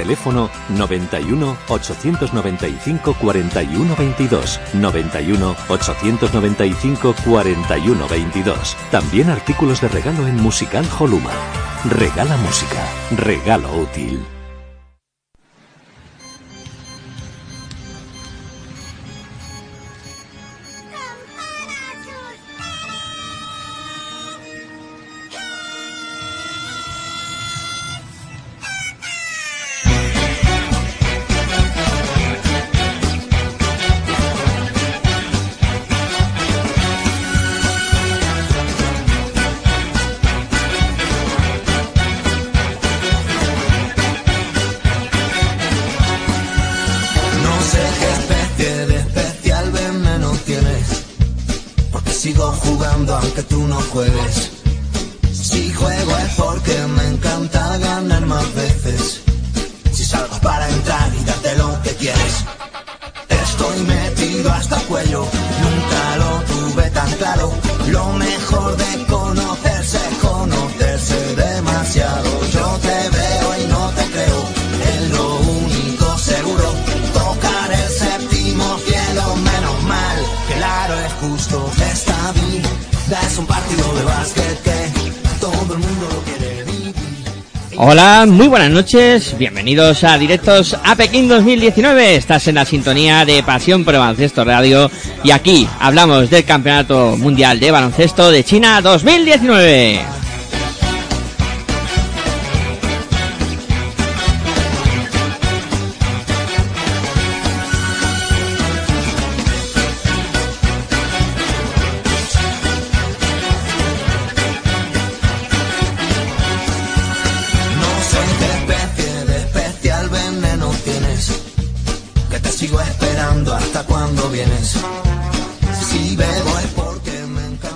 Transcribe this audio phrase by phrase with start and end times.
[0.00, 4.60] Teléfono 91 895 41 22.
[4.72, 8.76] 91 895 41 22.
[8.90, 11.32] También artículos de regalo en Musical Holuma.
[11.84, 12.82] Regala música.
[13.10, 14.39] Regalo útil.
[89.38, 92.16] Bienvenidos a Directos a Pekín 2019.
[92.16, 94.90] Estás en la sintonía de Pasión por Baloncesto Radio
[95.22, 100.19] y aquí hablamos del Campeonato Mundial de Baloncesto de China 2019.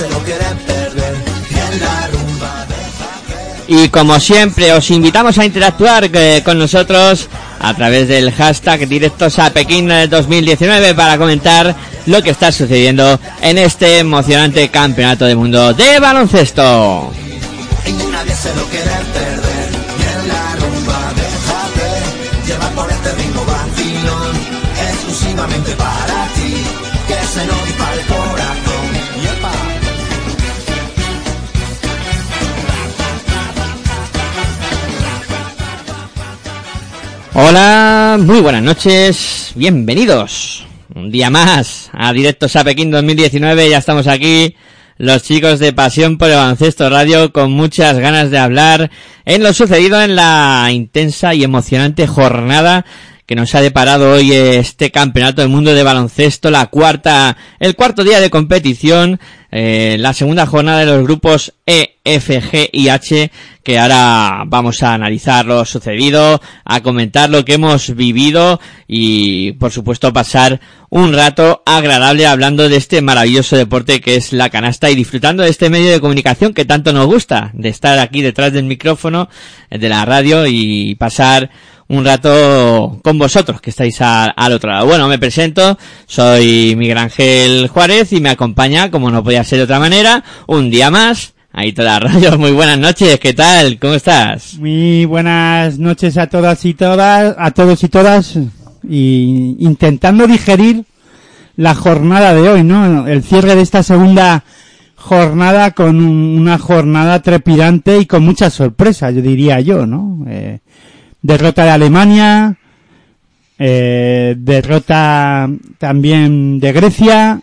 [0.02, 1.14] Se lo quiere perder.
[1.50, 2.66] Y en la rumba
[3.68, 7.28] de Y como siempre os invitamos a interactuar eh, con nosotros
[7.60, 11.74] a través del hashtag directos a Pekín eh, 2019 para comentar
[12.06, 17.12] lo que está sucediendo en este emocionante campeonato del mundo de baloncesto.
[17.86, 19.51] y nadie se lo quiere perder.
[37.34, 40.66] Hola, muy buenas noches, bienvenidos.
[40.94, 44.54] Un día más a Directos a Pekín 2019, ya estamos aquí,
[44.98, 48.90] los chicos de Pasión por el Baloncesto Radio, con muchas ganas de hablar
[49.24, 52.84] en lo sucedido en la intensa y emocionante jornada
[53.32, 58.04] que nos ha deparado hoy este campeonato del mundo de baloncesto, la cuarta, el cuarto
[58.04, 59.20] día de competición,
[59.50, 63.30] eh, la segunda jornada de los grupos E, F, G y H,
[63.62, 69.72] que ahora vamos a analizar lo sucedido, a comentar lo que hemos vivido y, por
[69.72, 70.60] supuesto, pasar
[70.90, 75.48] un rato agradable hablando de este maravilloso deporte que es la canasta y disfrutando de
[75.48, 79.30] este medio de comunicación que tanto nos gusta, de estar aquí detrás del micrófono,
[79.70, 81.48] de la radio y pasar
[81.92, 84.86] un rato con vosotros que estáis a- al otro lado.
[84.86, 89.64] Bueno, me presento, soy Miguel Ángel Juárez y me acompaña, como no podía ser de
[89.64, 91.34] otra manera, un día más.
[91.52, 93.78] Ahí toda radio, muy buenas noches, ¿qué tal?
[93.78, 94.54] ¿Cómo estás?
[94.58, 98.38] Muy buenas noches a todas y todas, a todos y todas,
[98.88, 100.84] y intentando digerir
[101.56, 103.06] la jornada de hoy, ¿no?
[103.06, 104.44] El cierre de esta segunda
[104.96, 110.24] jornada con un- una jornada trepidante y con muchas sorpresas, yo diría yo, ¿no?
[110.28, 110.60] Eh,
[111.22, 112.56] derrota de Alemania,
[113.58, 115.48] eh, derrota
[115.78, 117.40] también de Grecia,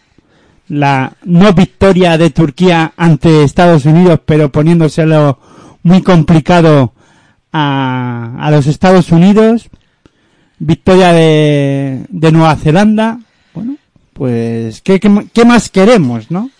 [0.67, 5.39] la no victoria de Turquía ante Estados Unidos, pero poniéndoselo
[5.83, 6.93] muy complicado
[7.51, 9.69] a, los Estados Unidos,
[10.59, 13.19] victoria de, de Nueva Zelanda,
[13.53, 13.77] bueno,
[14.13, 16.51] pues, ¿qué, qué, qué más queremos, no?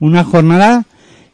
[0.00, 0.84] Una jornada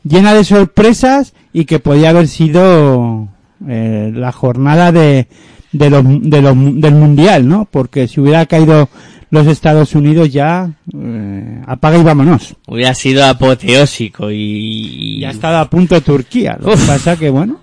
[0.04, 3.28] llena de sorpresas y que podía haber sido
[3.68, 5.26] eh, la jornada de,
[5.72, 7.66] de lo- de lo- del mundial, ¿no?
[7.70, 8.88] Porque si hubiera caído
[9.30, 12.54] los Estados Unidos ya eh, apaga y vámonos.
[12.66, 15.20] Hubiera sido apoteósico y...
[15.20, 16.58] Ya ha estado a punto Turquía.
[16.60, 17.58] Lo que pasa que bueno,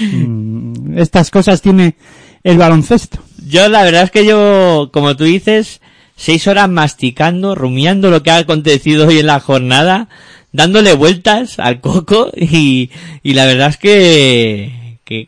[0.00, 1.94] mm, estas cosas tiene
[2.42, 3.18] el baloncesto.
[3.48, 5.80] Yo la verdad es que yo, como tú dices,
[6.16, 10.08] seis horas masticando, rumiando lo que ha acontecido hoy en la jornada,
[10.52, 12.90] dándole vueltas al coco y,
[13.22, 14.72] y la verdad es que,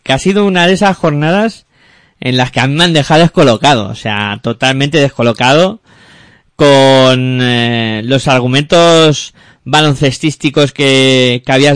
[0.03, 1.67] que, ha sido una de esas jornadas
[2.21, 5.81] en las que a mí me han dejado descolocado, o sea, totalmente descolocado
[6.57, 9.35] con eh, los argumentos
[9.65, 11.75] baloncestísticos que, que había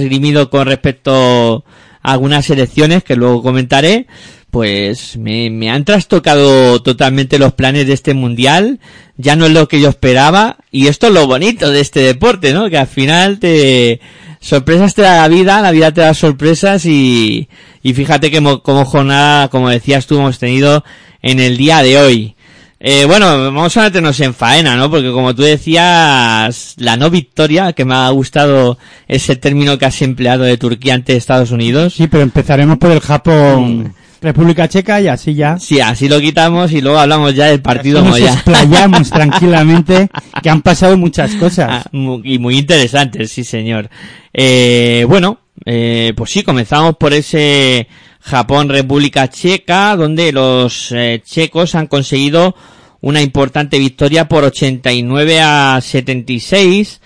[0.50, 1.64] con respecto
[2.02, 4.06] a algunas elecciones que luego comentaré,
[4.50, 8.81] pues me, me han trastocado totalmente los planes de este mundial,
[9.16, 12.52] ya no es lo que yo esperaba, y esto es lo bonito de este deporte,
[12.52, 12.70] ¿no?
[12.70, 14.00] Que al final te,
[14.40, 17.49] sorpresas te da la vida, la vida te da sorpresas y,
[17.82, 20.85] y fíjate que mo- como jornada, como decías tú, hemos tenido
[21.23, 22.35] en el día de hoy.
[22.81, 24.88] Eh, bueno, vamos a meternos en faena, ¿no?
[24.88, 30.00] Porque como tú decías, la no victoria, que me ha gustado ese término que has
[30.02, 31.94] empleado de Turquía ante Estados Unidos.
[31.94, 35.59] Sí, pero empezaremos por el Japón, República Checa y así ya.
[35.59, 40.09] Sí, así lo quitamos y luego hablamos ya del partido Nos explayamos tranquilamente,
[40.43, 41.87] que han pasado muchas cosas.
[41.87, 41.91] Ah,
[42.25, 43.88] y muy interesante, sí señor.
[44.32, 47.88] Eh, bueno, eh, pues sí, comenzamos por ese
[48.20, 52.55] Japón-República Checa, donde los eh, checos han conseguido
[53.00, 57.00] una importante victoria por 89 a 76,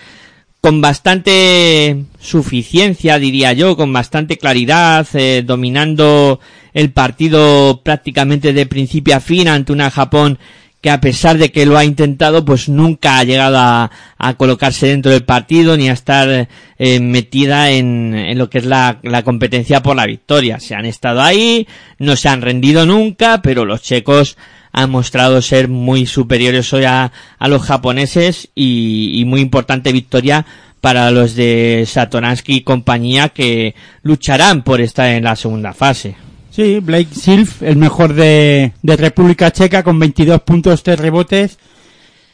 [0.62, 6.38] con bastante suficiencia, diría yo, con bastante claridad, eh, dominando
[6.72, 10.38] el partido prácticamente de principio a fin ante una Japón
[10.80, 13.90] que a pesar de que lo ha intentado, pues nunca ha llegado a,
[14.36, 16.48] colocarse dentro del partido ni a estar
[16.78, 20.60] eh, metida en, en lo que es la, la competencia por la victoria.
[20.60, 21.66] Se han estado ahí,
[21.98, 24.36] no se han rendido nunca, pero los checos
[24.72, 30.46] han mostrado ser muy superiores hoy a, a los japoneses y, muy importante victoria
[30.80, 36.16] para los de Satoransky y compañía que lucharán por estar en la segunda fase.
[36.50, 41.58] Sí, Blake Silf, el mejor de, de República Checa, con 22 puntos, 3 rebotes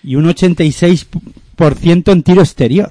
[0.03, 2.91] y un 86% en tiro exterior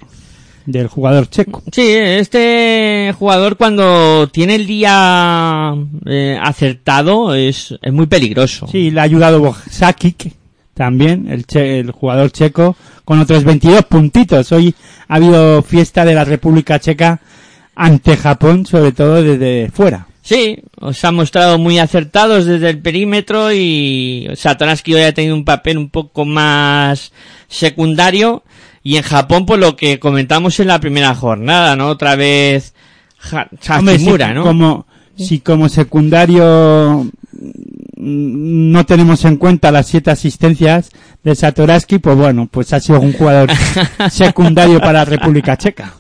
[0.67, 1.63] del jugador checo.
[1.71, 5.73] Sí, este jugador cuando tiene el día
[6.05, 8.67] eh, acertado es, es muy peligroso.
[8.67, 10.33] Sí, le ha ayudado Bosakic
[10.73, 12.75] también, el, che- el jugador checo,
[13.05, 14.51] con otros 22 puntitos.
[14.51, 14.75] Hoy
[15.07, 17.19] ha habido fiesta de la República Checa
[17.73, 20.05] ante Japón, sobre todo desde fuera.
[20.21, 25.45] Sí, os han mostrado muy acertados desde el perímetro y Satoransky hoy ha tenido un
[25.45, 27.13] papel un poco más
[27.47, 28.43] secundario
[28.87, 31.89] y en Japón pues lo que comentamos en la primera jornada, ¿no?
[31.89, 32.73] Otra vez
[33.33, 33.49] Ha-
[33.79, 34.43] Hombre, Hachimura, si ¿no?
[34.43, 34.85] Como,
[35.17, 40.89] si como secundario mm, no tenemos en cuenta las siete asistencias
[41.23, 43.49] de Satoransky, pues bueno, pues ha sido un jugador
[44.09, 45.93] secundario para la República Checa.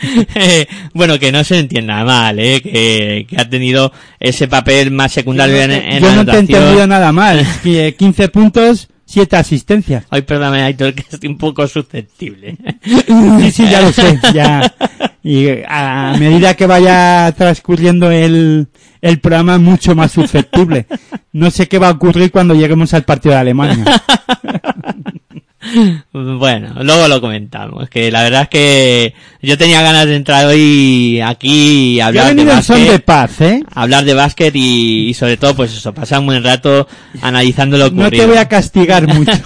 [0.94, 2.62] bueno, que no se entienda mal, ¿eh?
[2.62, 6.86] Que, que ha tenido ese papel más secundario en, en Yo no te he entendido
[6.86, 7.46] nada mal.
[7.62, 10.04] Que 15 puntos, 7 asistencias.
[10.08, 12.56] Ay, perdóname, Aitor, que estoy un poco susceptible.
[12.84, 14.20] Sí, sí, ya lo sé.
[14.32, 14.72] Ya.
[15.24, 18.68] Y a medida que vaya transcurriendo el,
[19.00, 20.86] el programa, mucho más susceptible.
[21.32, 23.84] No sé qué va a ocurrir cuando lleguemos al partido de Alemania.
[26.12, 31.20] Bueno, luego lo comentamos, que la verdad es que yo tenía ganas de entrar hoy
[31.24, 33.62] aquí y hablar de en son de básquet, paz, ¿eh?
[33.74, 36.86] hablar de básquet y, y sobre todo pues eso, pasar un buen rato
[37.22, 38.24] analizando lo No ocurrido.
[38.24, 39.32] te voy a castigar mucho.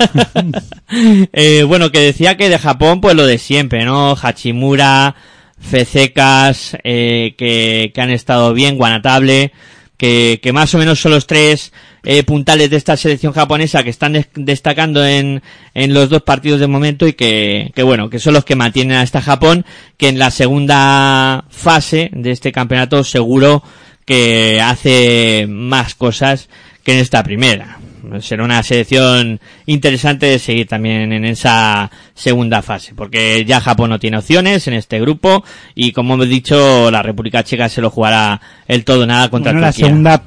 [1.32, 4.16] Eh, bueno, que decía que de Japón, pues lo de siempre, ¿no?
[4.20, 5.16] Hachimura,
[5.58, 9.50] Fececas, eh, que, que han estado bien, Guanatable,
[9.96, 11.72] que, que más o menos son los tres
[12.04, 15.42] eh, puntales de esta selección japonesa que están des- destacando en,
[15.74, 18.96] en los dos partidos de momento y que, que bueno, que son los que mantienen
[18.96, 19.64] a esta Japón,
[19.96, 23.62] que en la segunda fase de este campeonato seguro
[24.04, 26.48] que hace más cosas
[26.82, 27.78] que en esta primera.
[28.20, 33.98] Será una selección interesante de seguir también en esa segunda fase, porque ya Japón no
[33.98, 35.42] tiene opciones en este grupo
[35.74, 39.66] y como hemos dicho, la República Checa se lo jugará el todo nada contra Bueno,
[39.66, 40.22] la segunda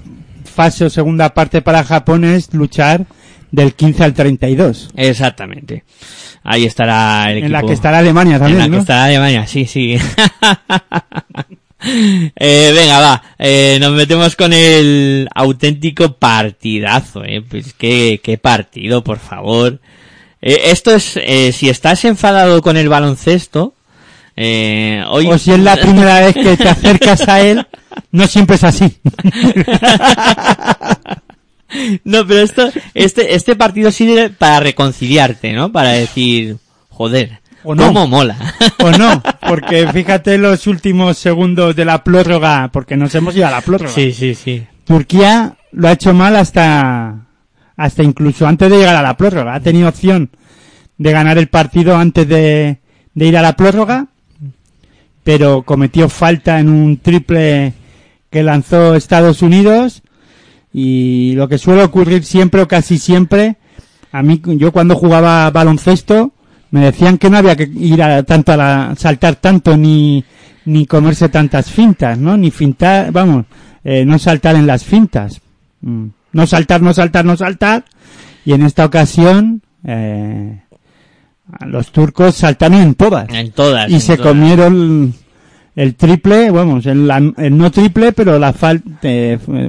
[0.58, 3.06] fase o segunda parte para Japón es luchar
[3.52, 4.90] del 15 al 32.
[4.98, 5.84] Exactamente.
[6.44, 7.46] Ahí estará el equipo.
[7.46, 8.80] En la que estará Alemania En también, la que ¿no?
[8.80, 9.98] estará Alemania, sí, sí.
[11.80, 13.24] Eh, venga, va.
[13.38, 17.44] Eh, nos metemos con el auténtico partidazo, eh.
[17.48, 19.80] Pues qué, qué partido, por favor.
[20.42, 23.76] Eh, esto es, eh, si estás enfadado con el baloncesto,
[24.36, 25.28] eh, hoy...
[25.28, 27.68] O si es la primera vez que te acercas a él,
[28.12, 28.98] No siempre es así.
[32.06, 35.70] No, pero esto, este, este partido sirve para reconciliarte, ¿no?
[35.72, 36.56] Para decir,
[36.90, 37.88] joder, O no.
[37.88, 38.38] cómo mola.
[38.80, 43.52] O no, porque fíjate los últimos segundos de la prórroga, porque nos hemos ido a
[43.52, 43.92] la prórroga.
[43.92, 44.66] sí, sí.
[44.86, 47.26] Turquía lo ha hecho mal hasta,
[47.76, 49.54] hasta incluso antes de llegar a la prórroga.
[49.56, 50.30] Ha tenido opción
[50.98, 52.78] de ganar el partido antes de,
[53.14, 54.08] de ir a la prórroga,
[55.26, 57.74] pero cometió falta en un triple
[58.30, 60.04] que lanzó Estados Unidos
[60.74, 63.58] y lo que suele ocurrir siempre o casi siempre,
[64.12, 66.34] a mí, yo cuando jugaba baloncesto,
[66.72, 70.24] me decían que no había que ir a tanto a la, saltar tanto ni,
[70.66, 72.36] ni comerse tantas fintas, ¿no?
[72.38, 73.46] Ni fintar, vamos,
[73.84, 75.40] eh, no saltar en las fintas.
[75.82, 76.08] Mm.
[76.34, 77.86] No saltar, no saltar, no saltar.
[78.46, 80.62] Y en esta ocasión, eh,
[81.66, 83.30] los turcos saltaron en todas.
[83.30, 83.90] En todas.
[83.90, 84.32] Y en se todas.
[84.32, 85.14] comieron
[85.78, 88.90] el triple, vamos, el, la- el no triple, pero la falta,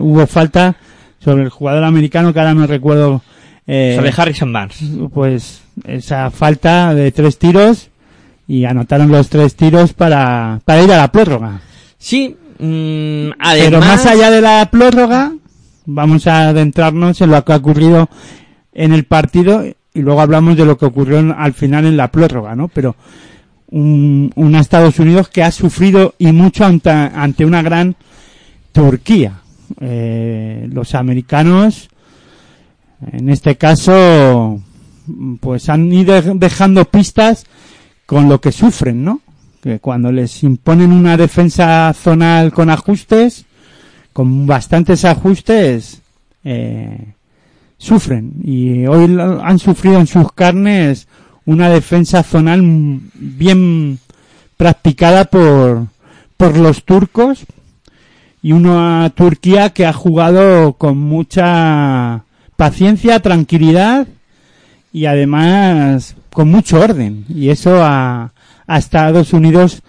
[0.00, 0.75] hubo falta
[1.21, 3.23] sobre el jugador americano que ahora no recuerdo,
[3.67, 4.83] eh, Sobre Harrison Barnes.
[5.15, 7.91] pues esa falta de tres tiros
[8.49, 11.61] y anotaron los tres tiros para, para ir a la prórroga.
[11.99, 13.65] Sí, mm, además...
[13.67, 15.33] Pero más allá de la prórroga,
[15.85, 18.09] vamos a adentrarnos en lo que ha ocurrido
[18.73, 22.55] en el partido y luego hablamos de lo que ocurrió al final en la prórroga,
[22.57, 22.69] ¿no?
[22.69, 22.97] Pero
[23.71, 27.97] un, Estados Unidos que ha sufrido y mucho ante, ante una gran
[28.73, 29.41] Turquía.
[29.81, 31.89] Eh, los americanos,
[33.13, 34.61] en este caso,
[35.41, 37.47] pues han ido dejando pistas
[38.07, 39.21] con lo que sufren, ¿no?
[39.63, 43.45] Que cuando les imponen una defensa zonal con ajustes,
[44.13, 46.03] con bastantes ajustes,
[46.45, 47.15] eh,
[47.77, 48.33] sufren.
[48.43, 51.09] Y hoy han sufrido en sus carnes
[51.49, 52.61] una defensa zonal
[53.14, 53.99] bien
[54.59, 55.87] practicada por,
[56.37, 57.47] por los turcos
[58.43, 62.25] y una Turquía que ha jugado con mucha
[62.57, 64.07] paciencia, tranquilidad
[64.93, 67.25] y además con mucho orden.
[67.31, 68.35] Y eso a,
[68.67, 69.81] a Estados Unidos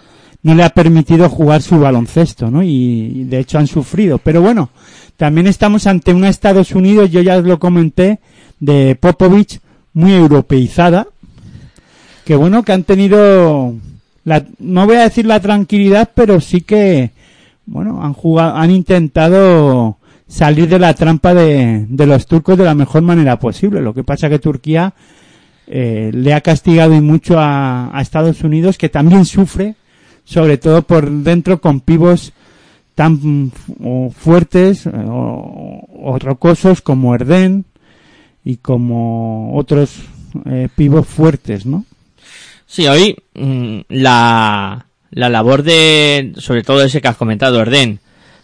[0.42, 2.62] no le ha permitido jugar su baloncesto, ¿no?
[2.62, 2.68] Y,
[3.16, 4.16] y de hecho han sufrido.
[4.16, 4.70] Pero bueno,
[5.18, 8.18] también estamos ante una Estados Unidos, yo ya os lo comenté,
[8.60, 9.60] de Popovich
[9.92, 11.06] muy europeizada,
[12.24, 13.74] que bueno, que han tenido,
[14.24, 17.10] la, no voy a decir la tranquilidad, pero sí que,
[17.66, 19.98] bueno, han jugado, han intentado
[20.28, 23.80] salir de la trampa de, los turcos de la mejor manera posible.
[23.80, 24.94] Lo que pasa que Turquía
[25.66, 29.74] eh, le ha castigado y mucho a, Estados Unidos, que también sufre,
[30.24, 32.32] sobre todo por dentro con pivos
[32.94, 33.50] tan mm,
[33.82, 37.64] o fuertes eh, o, o rocosos como Erden
[38.44, 40.02] y como otros
[40.46, 41.84] eh, pivos fuertes, ¿no?
[42.72, 47.98] Sí, hoy mm, la, la labor de, sobre todo ese que has comentado, Orden,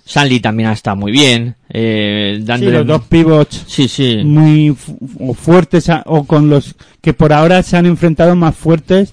[0.04, 4.23] Sanli también ha estado muy bien, eh, Sí, los dos pivots sí, sí.
[4.25, 8.56] muy fu- o fuertes a- o con los que por ahora se han enfrentado más
[8.56, 9.12] fuertes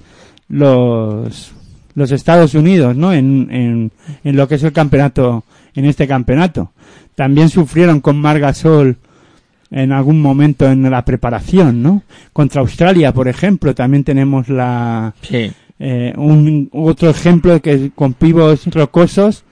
[0.50, 1.52] los
[1.96, 3.14] los Estados Unidos, ¿no?
[3.14, 3.92] En, en,
[4.24, 5.44] en lo que es el campeonato,
[5.76, 6.72] en este campeonato.
[7.14, 8.98] También sufrieron con Margasol
[9.74, 12.04] en algún momento en la preparación, ¿no?
[12.32, 15.52] Contra Australia, por ejemplo, también tenemos la, Sí.
[15.80, 19.44] eh, un otro ejemplo de que con pivos rocosos,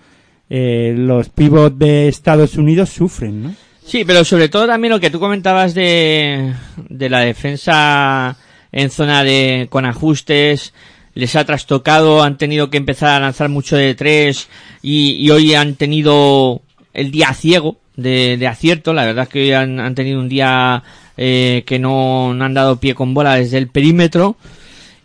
[0.49, 3.55] eh, los pivos de Estados Unidos sufren, ¿no?
[3.83, 6.53] Sí, pero sobre todo también lo que tú comentabas de,
[6.87, 8.37] de la defensa
[8.71, 10.73] en zona de con ajustes,
[11.13, 14.47] les ha trastocado, han tenido que empezar a lanzar mucho de tres
[14.81, 16.61] y, y hoy han tenido
[16.93, 20.83] el día ciego de, acierto, la verdad es que han, han tenido un día
[21.17, 24.37] eh, que no, no han dado pie con bola desde el perímetro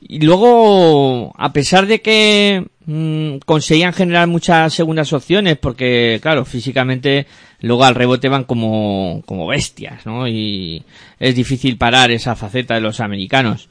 [0.09, 7.26] y luego, a pesar de que mm, conseguían generar muchas segundas opciones, porque claro, físicamente
[7.61, 10.29] luego al rebote van como, como bestias, ¿no?
[10.29, 10.85] Y
[11.19, 13.69] es difícil parar esa faceta de los americanos.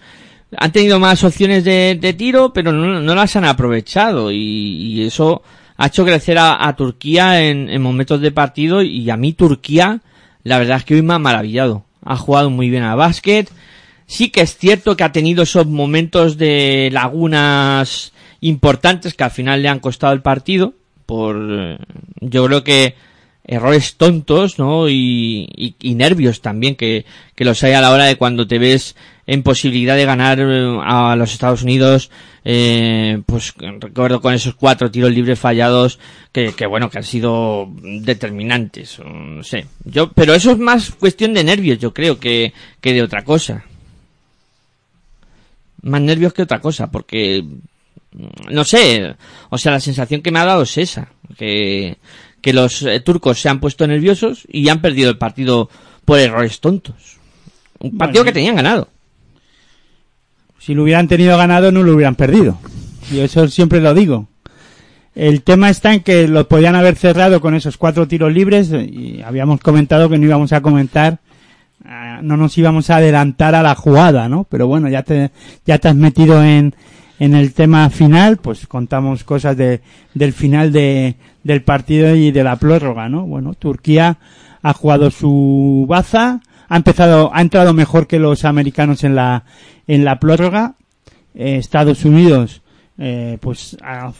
[0.57, 5.41] Han tenido más opciones de, tiro, pero no, no las han aprovechado y eso
[5.77, 10.01] ha hecho crecer a, Turquía en, en momentos de partido y a mí Turquía,
[10.43, 11.85] la verdad es que hoy me ha maravillado.
[12.03, 13.51] Ha jugado muy bien al básquet,
[14.07, 19.61] Sí que es cierto que ha tenido esos momentos de lagunas importantes que al final
[19.63, 20.73] le han costado el partido
[21.05, 21.77] por eh,
[22.19, 22.95] yo creo que
[23.43, 24.89] errores tontos, ¿no?
[24.89, 27.05] Y, nervios también que
[27.37, 28.95] los hay a la hora de cuando te ves
[29.27, 32.11] en posibilidad de ganar eh, a los Estados Unidos,
[32.43, 35.99] eh, pues recuerdo con esos cuatro tiros libres fallados
[36.31, 39.65] que, que bueno, que han sido determinantes, no sé.
[39.83, 43.63] Yo, pero eso es más cuestión de nervios, yo creo, que, que de otra cosa
[45.85, 47.43] más nervios que otra cosa, porque
[48.49, 49.15] no sé,
[49.49, 51.97] o sea, la sensación que me ha dado es esa, que,
[52.41, 55.69] que los eh, turcos se han puesto nerviosos y han perdido el partido
[56.03, 57.17] por errores tontos.
[57.79, 58.31] Un partido Bueno.
[58.31, 58.89] que tenían ganado.
[60.65, 62.57] Si lo hubieran tenido ganado, no lo hubieran perdido.
[63.11, 64.25] Y eso siempre lo digo.
[65.13, 69.21] El tema está en que lo podían haber cerrado con esos cuatro tiros libres y
[69.21, 71.19] habíamos comentado que no íbamos a comentar,
[71.85, 74.47] ah, no nos íbamos a adelantar a la jugada, ¿no?
[74.49, 75.29] Pero bueno, ya te,
[75.67, 76.73] ya te has metido en,
[77.19, 79.81] en el tema final, pues contamos cosas de,
[80.15, 83.27] del final de, del partido y de la prórroga, ¿no?
[83.27, 84.17] Bueno, Turquía
[84.63, 89.43] ha jugado su baza, ha empezado, ha entrado mejor que los americanos en la,
[89.87, 90.75] en la prórroga.
[91.33, 92.61] Eh, Estados Unidos,
[92.97, 94.13] eh, pues ha,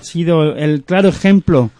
[0.00, 1.70] sido el claro ejemplo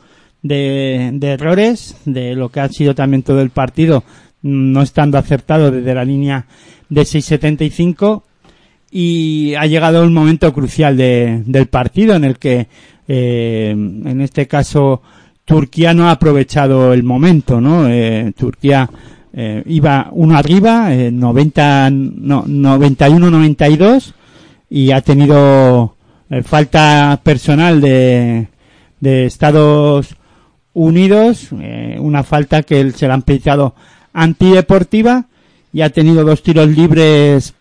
[0.43, 4.05] de, errores, de lo que ha sido también todo el partido,
[4.43, 6.47] no estando acertado desde la línea
[6.89, 8.23] de 6.75
[8.91, 12.67] y ha llegado el momento crucial de- del partido en el que
[13.07, 15.03] eh, en este caso
[15.45, 17.89] Turquía no ha aprovechado el momento, ¿no?
[17.89, 18.89] Eh, Turquía
[19.33, 24.13] eh, iba uno arriba, eh, 90, no, 91-92
[24.69, 25.97] y ha tenido
[26.31, 28.49] eh, falta personal de,
[29.01, 30.17] de Estados
[30.73, 33.75] Unidos, eh, una falta que él se la han pitado
[34.13, 35.27] antideportiva
[35.73, 37.55] y ha tenido dos tiros libres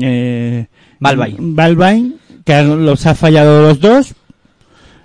[0.00, 0.66] eh,
[0.98, 1.54] Balbain.
[1.54, 2.14] Balbain,
[2.44, 4.14] que los ha fallado los dos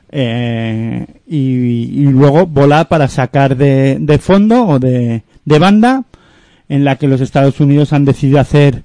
[0.09, 6.03] eh, y, y luego bola para sacar de, de fondo o de, de banda
[6.67, 8.83] en la que los Estados Unidos han decidido hacer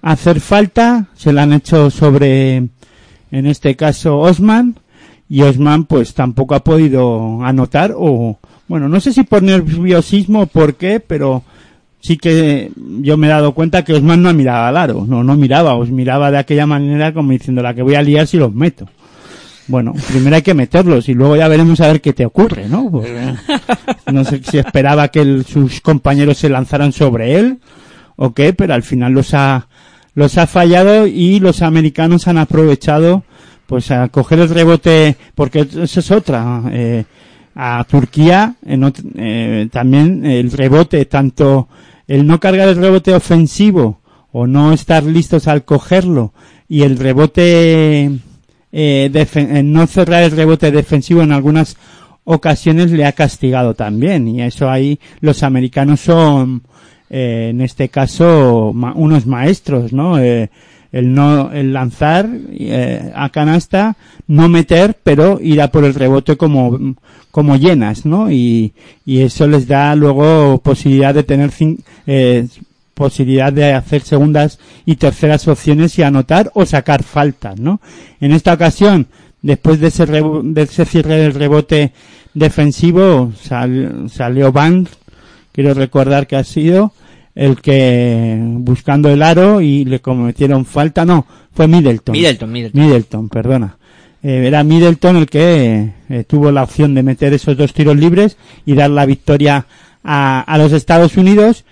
[0.00, 1.08] hacer falta.
[1.14, 4.76] Se la han hecho sobre en este caso Osman.
[5.28, 10.46] Y Osman pues tampoco ha podido anotar o bueno no sé si por nerviosismo o
[10.46, 11.42] por qué pero
[12.00, 15.04] sí que yo me he dado cuenta que Osman no miraba al aro.
[15.08, 18.28] No no miraba os miraba de aquella manera como diciendo la que voy a liar
[18.28, 18.86] si los meto
[19.66, 22.90] bueno, primero hay que meterlos y luego ya veremos a ver qué te ocurre, ¿no?
[22.90, 23.10] Pues,
[24.12, 27.58] no sé si esperaba que el- sus compañeros se lanzaran sobre él
[28.16, 29.68] o qué, pero al final los ha,
[30.14, 33.24] los ha fallado y los americanos han aprovechado
[33.66, 37.04] pues a coger el rebote, porque eso es otra, eh,
[37.54, 41.68] a Turquía en eh, también el rebote, tanto
[42.06, 44.00] el no cargar el rebote ofensivo
[44.32, 46.34] o no estar listos al cogerlo
[46.68, 48.10] y el rebote
[48.76, 51.76] eh, defen- eh, no cerrar el rebote defensivo en algunas
[52.24, 56.62] ocasiones le ha castigado también y eso ahí los americanos son
[57.08, 60.50] eh, en este caso ma- unos maestros no Eh,
[60.90, 63.96] el no el lanzar eh, a canasta
[64.28, 66.78] no meter pero ir a por el rebote como
[67.32, 68.72] como llenas no y,
[69.04, 71.50] y eso les da luego posibilidad de tener
[72.06, 72.46] eh,
[72.94, 77.80] posibilidad de hacer segundas y terceras opciones y anotar o sacar faltas, ¿no?
[78.20, 79.08] En esta ocasión,
[79.42, 81.92] después de ese, de ese cierre del rebote
[82.32, 84.86] defensivo, sal- salió Van,
[85.52, 86.92] quiero recordar que ha sido
[87.34, 92.12] el que buscando el aro y le cometieron falta, no, fue Middleton.
[92.12, 92.80] Middleton, Middleton.
[92.80, 93.76] Middleton, perdona.
[94.22, 98.36] Eh, era Middleton el que eh, tuvo la opción de meter esos dos tiros libres
[98.64, 99.66] y dar la victoria
[100.02, 101.64] a, a los Estados Unidos,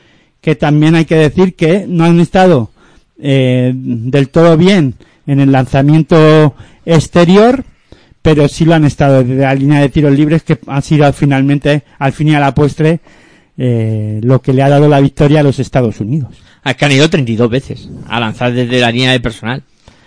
[0.43, 2.71] que también hay que decir que no han estado
[3.19, 4.95] eh, del todo bien
[5.27, 7.65] en el lanzamiento exterior,
[8.21, 11.85] pero sí lo han estado desde la línea de tiros libres, que ha sido finalmente,
[11.99, 13.01] al fin y a la postre,
[13.57, 16.35] eh, lo que le ha dado la victoria a los Estados Unidos.
[16.65, 19.63] Es que han ido 32 veces a lanzar desde la línea de personal.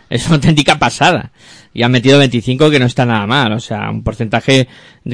[0.09, 1.31] Es una auténtica pasada.
[1.73, 3.53] Y han metido 25 que no está nada mal.
[3.53, 4.67] O sea, un porcentaje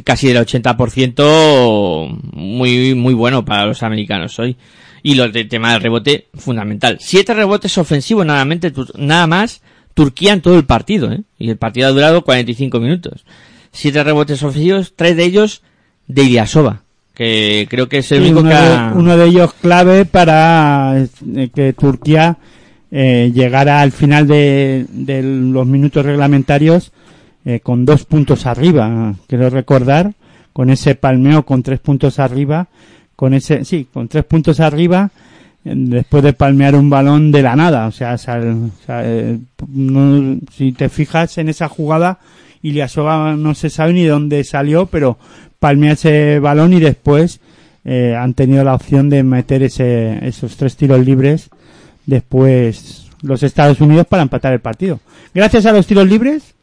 [0.03, 4.57] casi del 80% muy, muy bueno para los americanos hoy.
[5.03, 6.97] Y los de tema del rebote, fundamental.
[6.99, 8.45] Siete rebotes ofensivos nada,
[8.95, 9.61] nada más
[9.93, 11.21] Turquía en todo el partido, ¿eh?
[11.37, 13.25] Y el partido ha durado 45 minutos.
[13.71, 15.63] Siete rebotes ofensivos, tres de ellos
[16.07, 16.83] de Iliasova.
[17.13, 21.49] Que creo que es el único uno, que de, uno de ellos clave para eh,
[21.53, 22.37] que Turquía
[22.89, 26.91] eh, llegara al final de, de los minutos reglamentarios
[27.43, 30.13] eh, con dos puntos arriba, quiero recordar,
[30.53, 32.67] con ese palmeo con tres puntos arriba,
[33.21, 35.11] con ese, sí, con tres puntos arriba,
[35.63, 40.89] eh, después de palmear un balón de la nada, o sea, eh, no- si te
[40.89, 42.17] fijas en esa jugada,
[42.63, 45.19] Iliasova no se sabe ni dónde salió, pero
[45.59, 47.41] palmea ese balón y después
[47.85, 51.51] eh, han tenido la opción de meter ese, esos tres tiros libres
[52.07, 54.99] después los Estados Unidos para empatar el partido.
[55.31, 56.55] Gracias a los tiros libres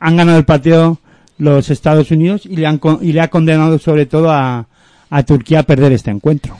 [0.00, 0.98] han ganado el partido
[1.38, 4.66] los Estados Unidos y le, han, y le ha condenado sobre todo a,
[5.10, 6.56] a Turquía a perder este encuentro.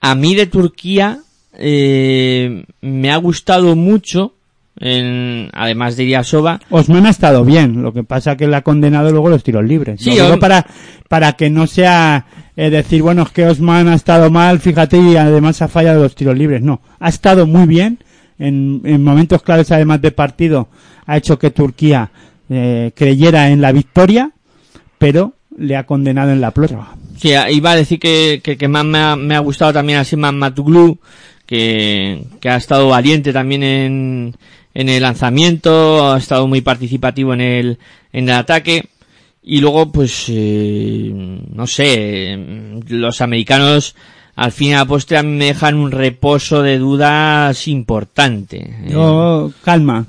[0.00, 1.20] A mí de Turquía
[1.58, 4.34] eh, me ha gustado mucho
[4.78, 6.60] en, además de Iriasoba.
[6.70, 10.00] Osman ha estado bien, lo que pasa que le ha condenado luego los tiros libres.
[10.00, 10.66] Sí, Lo digo para,
[11.08, 12.26] para que no sea
[12.56, 16.14] eh, decir, bueno, es que Osman ha estado mal, fíjate, y además ha fallado los
[16.14, 16.62] tiros libres.
[16.62, 17.98] No, ha estado muy bien,
[18.38, 20.68] en, en momentos claves además de partido,
[21.06, 22.10] ha hecho que Turquía
[22.48, 24.32] eh, creyera en la victoria,
[24.98, 26.96] pero le ha condenado en la prórroga.
[27.22, 30.36] Sí, iba a decir que, que, más me ha, me ha gustado también a Siman
[30.36, 30.98] Matuglu,
[31.46, 34.34] que, que ha estado valiente también en,
[34.74, 37.78] en el lanzamiento, ha estado muy participativo en el,
[38.12, 38.88] en el ataque.
[39.40, 42.36] Y luego, pues, eh, no sé,
[42.88, 43.94] los americanos
[44.34, 48.58] al fin y a postre me dejan un reposo de dudas importante.
[48.58, 50.06] Eh, Yo, calma.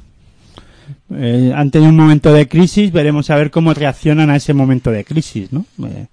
[1.16, 4.90] Eh, han tenido un momento de crisis, veremos a ver cómo reaccionan a ese momento
[4.90, 5.68] de crisis, ¿no?
[5.86, 6.08] Eh,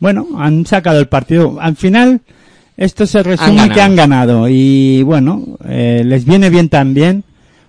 [0.00, 1.58] bueno, han sacado el partido.
[1.60, 2.22] Al final,
[2.76, 4.48] esto se resume que han ganado.
[4.48, 7.22] Y bueno, eh, les viene bien también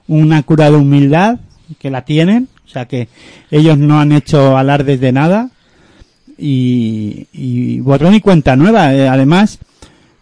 [0.07, 1.39] una cura de humildad,
[1.77, 2.47] que la tienen.
[2.65, 3.09] O sea que
[3.51, 5.49] ellos no han hecho alardes de nada.
[6.37, 8.95] Y, y borrón y cuenta nueva.
[8.95, 9.59] Eh, además,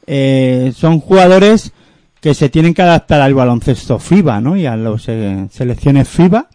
[0.08, 1.72] eh, son jugadores
[2.19, 4.58] que se tienen que adaptar al baloncesto FIBA, ¿no?
[4.58, 6.48] Y a las selecciones FIBA.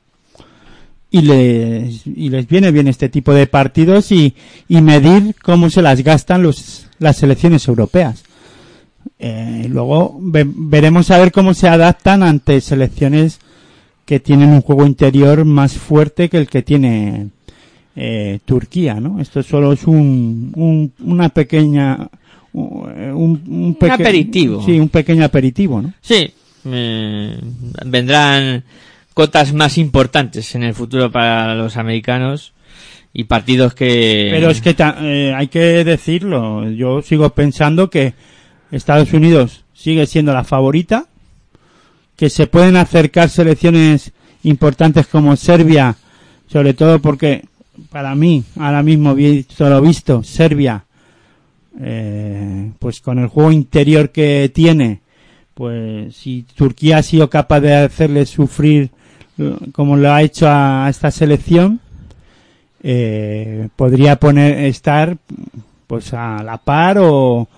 [1.16, 4.34] Y les, y les viene bien este tipo de partidos y,
[4.68, 8.24] y medir cómo se las gastan los, las selecciones europeas.
[9.18, 13.38] Eh, luego ve- veremos a ver cómo se adaptan ante selecciones
[14.04, 17.28] que tienen un juego interior más fuerte que el que tiene
[17.94, 19.20] eh, Turquía, ¿no?
[19.20, 22.08] Esto solo es un, un- una pequeña
[22.52, 24.62] un, un peque- aperitivo.
[24.64, 25.92] Sí, un pequeño aperitivo, ¿no?
[26.00, 26.28] Sí,
[26.66, 27.38] eh,
[27.86, 28.64] vendrán
[29.14, 32.52] cotas más importantes en el futuro para los americanos
[33.12, 34.28] y partidos que...
[34.32, 38.14] Pero es que eh, hay que decirlo, yo sigo pensando que
[38.72, 41.06] Estados Unidos sigue siendo la favorita,
[42.16, 45.96] que se pueden acercar selecciones importantes como Serbia,
[46.48, 47.44] sobre todo porque
[47.90, 50.84] para mí, ahora mismo visto lo visto, Serbia,
[51.80, 55.00] eh, pues con el juego interior que tiene,
[55.54, 58.90] pues si Turquía ha sido capaz de hacerle sufrir
[59.72, 61.80] como lo ha hecho a, esta selección,
[62.82, 65.16] eh, podría poner estar
[65.86, 67.48] pues a la par o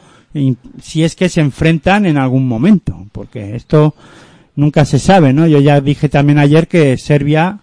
[0.82, 3.94] si es que se enfrentan en algún momento, porque esto
[4.54, 5.46] nunca se sabe, ¿no?
[5.46, 7.58] Yo ya dije también ayer que Serbia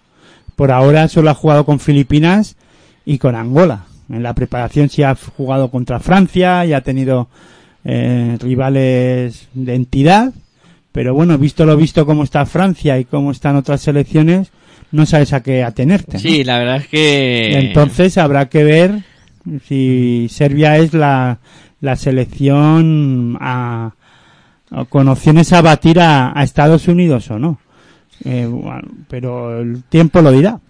[0.56, 2.56] por ahora solo ha jugado con Filipinas
[3.04, 3.84] y con Angola.
[4.08, 7.28] En la preparación sí ha jugado contra Francia y ha tenido
[7.84, 10.32] eh, rivales de entidad,
[10.94, 14.52] pero bueno, visto lo visto cómo está Francia y cómo están otras selecciones,
[14.92, 16.12] no sabes a qué atenerte.
[16.14, 16.20] ¿no?
[16.20, 17.58] Sí, la verdad es que...
[17.58, 19.02] Entonces habrá que ver
[19.66, 21.38] si Serbia es la,
[21.80, 23.90] la selección a,
[24.70, 27.58] a- con opciones a batir a, a Estados Unidos o no.
[28.24, 30.60] Eh, bueno, pero el tiempo lo dirá.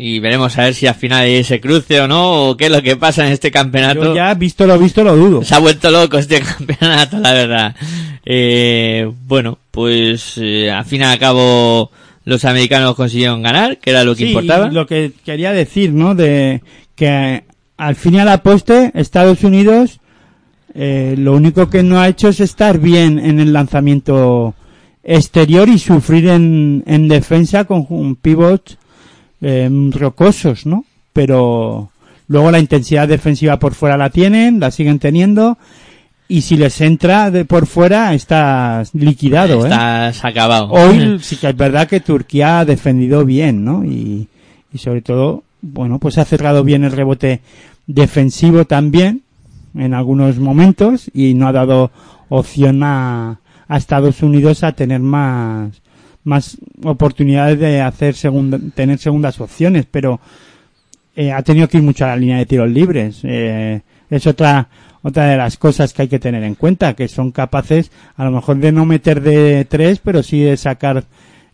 [0.00, 2.70] Y veremos a ver si al final hay ese cruce o no, o qué es
[2.70, 4.04] lo que pasa en este campeonato.
[4.04, 5.42] Yo ya, visto lo visto, lo dudo.
[5.42, 7.74] Se ha vuelto loco este campeonato, la verdad.
[8.24, 11.90] Eh, bueno, pues eh, al fin y al cabo
[12.24, 14.70] los americanos consiguieron ganar, que era lo que Sí, importaba.
[14.70, 16.14] lo que quería decir, ¿no?
[16.14, 16.62] De
[16.94, 17.42] que
[17.76, 19.98] al fin y a la poste, Estados Unidos,
[20.74, 24.54] eh, lo único que no ha hecho es estar bien en el lanzamiento
[25.02, 28.76] exterior y sufrir en, en defensa con un pivot
[29.40, 30.84] eh, rocosos, ¿no?
[31.12, 31.90] Pero
[32.28, 35.58] luego la intensidad defensiva por fuera la tienen, la siguen teniendo
[36.28, 39.70] y si les entra de por fuera estás liquidado, ¿eh?
[39.70, 40.68] Estás acabado.
[40.70, 43.84] Hoy sí que es verdad que Turquía ha defendido bien, ¿no?
[43.84, 44.28] Y,
[44.72, 47.40] y sobre todo, bueno, pues ha cerrado bien el rebote
[47.86, 49.22] defensivo también
[49.74, 51.90] en algunos momentos y no ha dado
[52.28, 55.80] opción a, a Estados Unidos a tener más
[56.28, 60.20] más oportunidades de hacer segunda, tener segundas opciones, pero
[61.16, 63.20] eh, ha tenido que ir mucho a la línea de tiros libres.
[63.24, 64.68] Eh, es otra
[65.02, 68.30] otra de las cosas que hay que tener en cuenta, que son capaces a lo
[68.30, 71.04] mejor de no meter de tres, pero sí de sacar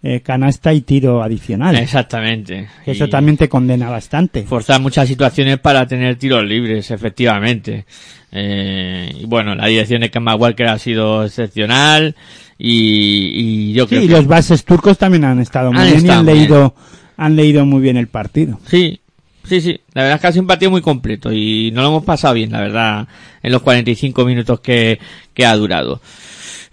[0.03, 1.77] eh, canasta y tiro adicional.
[1.77, 2.69] Exactamente.
[2.85, 4.43] Eso Y también te condena bastante.
[4.43, 7.87] Forzar muchas situaciones para tener tiros libres, efectivamente.
[8.35, 12.17] Eh, y bueno, la dirección de Kemba Walker ha sido excepcional
[12.59, 14.13] y, y yo Sí, creo y que...
[14.13, 16.75] los bases turcos también han estado muy Han bien y han leído,
[17.17, 18.59] han leído muy bien el partido.
[18.67, 19.01] Sí,
[19.45, 19.81] sí, sí.
[19.93, 22.35] La verdad es que ha sido un partido muy completo y no lo hemos pasado
[22.35, 23.07] bien, la verdad,
[23.43, 24.99] en los 45 minutos que,
[25.33, 26.01] que ha durado.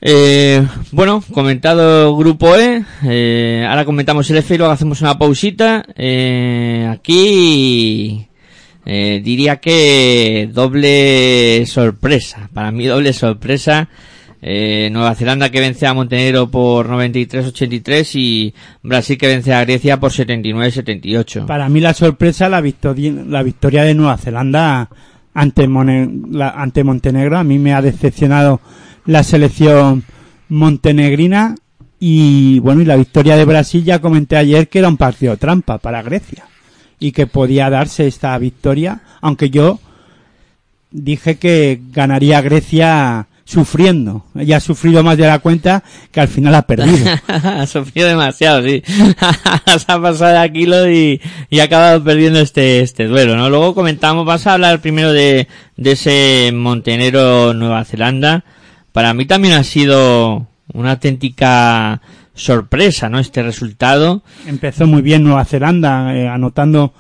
[0.04, 5.86] Eh, bueno, comentado grupo E, eh, ahora comentamos el F y luego hacemos una pausita.
[5.95, 8.26] Eh, aquí
[8.86, 13.89] eh, diría que doble sorpresa, para mí doble sorpresa
[14.44, 20.00] Eh, Nueva Zelanda que vence a Montenegro por 93-83 y Brasil que vence a Grecia
[20.00, 21.46] por 79-78.
[21.46, 24.89] Para mí la sorpresa, la victoria, la victoria de Nueva Zelanda
[25.36, 25.70] ante,
[26.56, 27.38] ante Montenegro.
[27.38, 28.62] A mí me ha decepcionado
[29.06, 30.04] la selección
[30.50, 31.56] montenegrina
[32.00, 35.78] y bueno, y la victoria de Brasil ya comenté ayer que era un partido trampa
[35.78, 36.46] para Grecia
[37.02, 39.80] y que podía darse esta victoria, aunque yo
[40.92, 44.24] dije que ganaría Grecia sufriendo.
[44.38, 47.10] Ella ha sufrido más de la cuenta que al final ha perdido.
[47.28, 48.84] ha sufrido demasiado, sí.
[49.66, 53.50] Se ha pasado de Aquilo y, y ha acabado perdiendo este, este duelo, ¿no?
[53.50, 58.46] Luego comentamos, vas a hablar primero de, de ese Montenegro Nueva Zelanda.
[58.92, 62.00] Para mí también ha sido una auténtica
[62.34, 63.20] sorpresa, ¿no?
[63.20, 64.24] Este resultado.
[64.48, 66.94] Empezó muy bien Nueva Zelanda, eh, anotando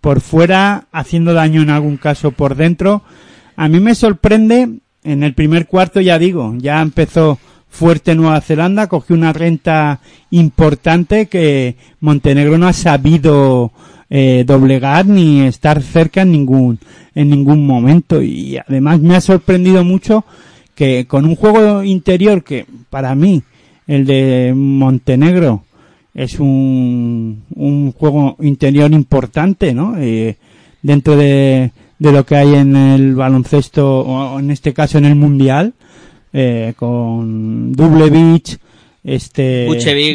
[0.00, 3.02] por fuera, haciendo daño en algún caso por dentro.
[3.56, 8.88] A mí me sorprende, en el primer cuarto ya digo, ya empezó fuerte Nueva Zelanda,
[8.88, 13.72] cogió una renta importante que Montenegro no ha sabido
[14.10, 16.78] eh, doblegar ni estar cerca en ningún,
[17.14, 18.22] en ningún momento.
[18.22, 20.24] Y además me ha sorprendido mucho
[20.74, 23.42] que con un juego interior que para mí
[23.86, 25.64] el de Montenegro
[26.14, 29.96] es un, un juego interior importante, ¿no?
[29.98, 30.36] Eh,
[30.82, 35.14] dentro de, de lo que hay en el baloncesto, o en este caso en el
[35.14, 35.72] mundial,
[36.32, 38.58] eh, con Dublevich,
[39.04, 39.66] este,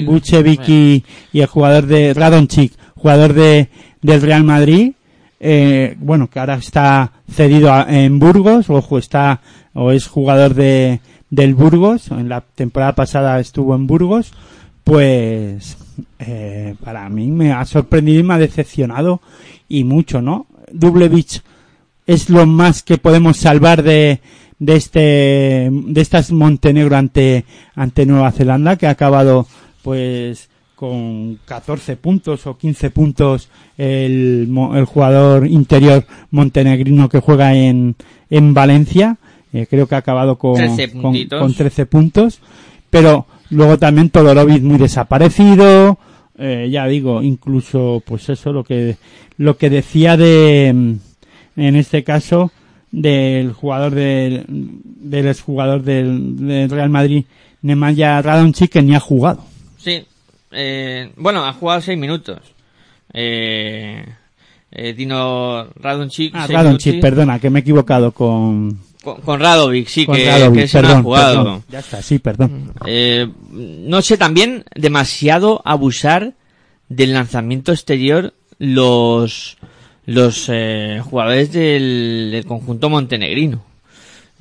[0.06, 1.04] Buchevic, y,
[1.34, 3.70] y, el jugador de Radonchik, jugador de,
[4.02, 4.94] del Real Madrid,
[5.40, 9.42] eh, bueno, que ahora está cedido en Burgos, ojo, está,
[9.74, 14.32] o es jugador de, del Burgos, en la temporada pasada estuvo en Burgos,
[14.84, 15.78] pues
[16.20, 19.22] eh, para mí me ha sorprendido y me ha decepcionado
[19.68, 20.48] y mucho, ¿no?
[20.72, 21.42] Dublevich
[22.06, 24.22] es lo más que podemos salvar de,
[24.60, 29.46] de este, de estas Montenegro ante, ante Nueva Zelanda, que ha acabado,
[29.84, 37.96] pues, con 14 puntos o 15 puntos el, el jugador interior montenegrino que juega en,
[38.30, 39.18] en Valencia.
[39.54, 42.40] Eh, creo que ha acabado con 13, con, con 13 puntos.
[42.90, 45.98] Pero luego también Todorovic muy desaparecido.
[46.38, 48.98] Eh, ya digo, incluso, pues eso, lo que,
[49.38, 51.02] lo que decía de, en
[51.56, 52.52] este caso,
[52.92, 57.26] del jugador del, del exjugador del, del Real Madrid,
[57.64, 59.44] Nemanja Radonjic, que ni ha jugado.
[59.78, 60.06] Sí,
[60.52, 62.40] eh, bueno, ha jugado seis minutos.
[63.14, 64.06] Eh,
[64.72, 66.34] eh, Dino Radonchik.
[66.36, 68.80] Ah, Radonchik, perdona, que me he equivocado con...
[69.16, 71.44] Con, Radovic, sí, que, Radovic, que perdón, ha jugado.
[71.44, 72.74] Perdón, ya está, sí, perdón.
[72.86, 76.34] Eh, no sé, también demasiado abusar
[76.90, 79.58] del lanzamiento exterior los
[80.06, 83.62] los eh, jugadores del, del, conjunto montenegrino.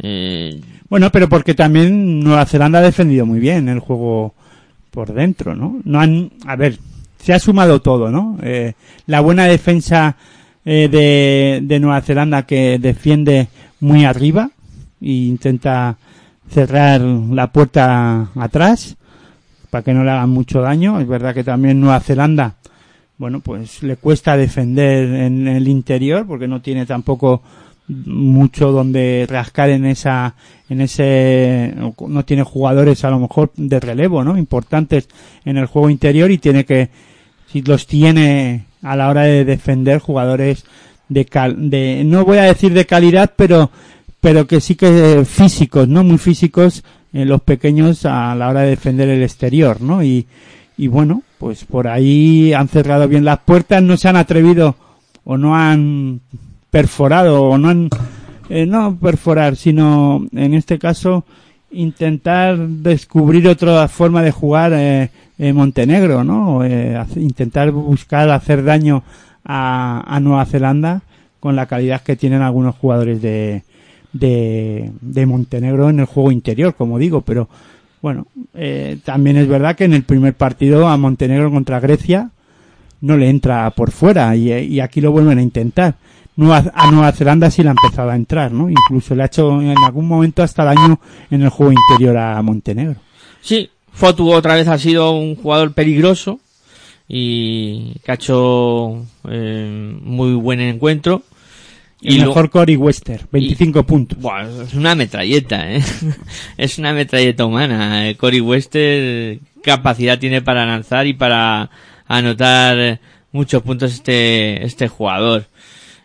[0.00, 4.34] Eh, bueno, pero porque también Nueva Zelanda ha defendido muy bien el juego
[4.90, 5.80] por dentro, ¿no?
[5.84, 6.78] No han, a ver,
[7.22, 8.38] se ha sumado todo, ¿no?
[8.42, 8.74] Eh,
[9.06, 10.16] la buena defensa
[10.64, 13.48] eh, de, de Nueva Zelanda que defiende
[13.80, 14.50] muy arriba
[15.00, 15.96] e intenta
[16.48, 18.96] cerrar la puerta atrás
[19.70, 21.00] para que no le hagan mucho daño.
[21.00, 22.54] Es verdad que también Nueva Zelanda,
[23.18, 27.42] bueno, pues le cuesta defender en el interior porque no tiene tampoco
[27.88, 30.34] mucho donde rascar en esa
[30.68, 35.08] en ese no tiene jugadores a lo mejor de relevo no importantes
[35.44, 36.88] en el juego interior y tiene que
[37.46, 40.64] si los tiene a la hora de defender jugadores
[41.08, 43.70] de cal, de no voy a decir de calidad pero
[44.26, 48.70] pero que sí que físicos no muy físicos en los pequeños a la hora de
[48.70, 50.26] defender el exterior no y
[50.76, 54.74] y bueno pues por ahí han cerrado bien las puertas no se han atrevido
[55.22, 56.22] o no han
[56.72, 57.88] perforado o no han,
[58.48, 61.24] eh, no perforar, sino en este caso
[61.70, 66.64] intentar descubrir otra forma de jugar eh, en Montenegro, ¿no?
[66.64, 69.04] Eh, intentar buscar hacer daño
[69.44, 71.02] a, a, Nueva Zelanda
[71.38, 73.62] con la calidad que tienen algunos jugadores de,
[74.12, 74.90] de,
[75.26, 77.48] Montenegro en el juego interior, como digo, pero
[78.02, 82.30] bueno, eh, también es verdad que en el primer partido a Montenegro contra Grecia
[83.00, 85.96] no le entra por fuera y, y aquí lo vuelven a intentar.
[86.38, 88.68] A Nueva Zelanda sí le ha empezado a entrar, ¿no?
[88.68, 92.96] Incluso le ha hecho en algún momento hasta daño en el juego interior a Montenegro.
[93.40, 96.38] Sí, Fotu otra vez ha sido un jugador peligroso
[97.08, 101.22] y que ha hecho eh, muy buen encuentro.
[102.00, 104.18] Y, el mejor Cory Wester, 25 puntos.
[104.18, 105.82] Bueno, es una metralleta, ¿eh?
[106.58, 108.08] es una metralleta humana.
[108.08, 111.70] Eh, Cory Wester capacidad tiene para lanzar y para
[112.06, 113.00] anotar
[113.32, 115.46] muchos puntos este, este jugador.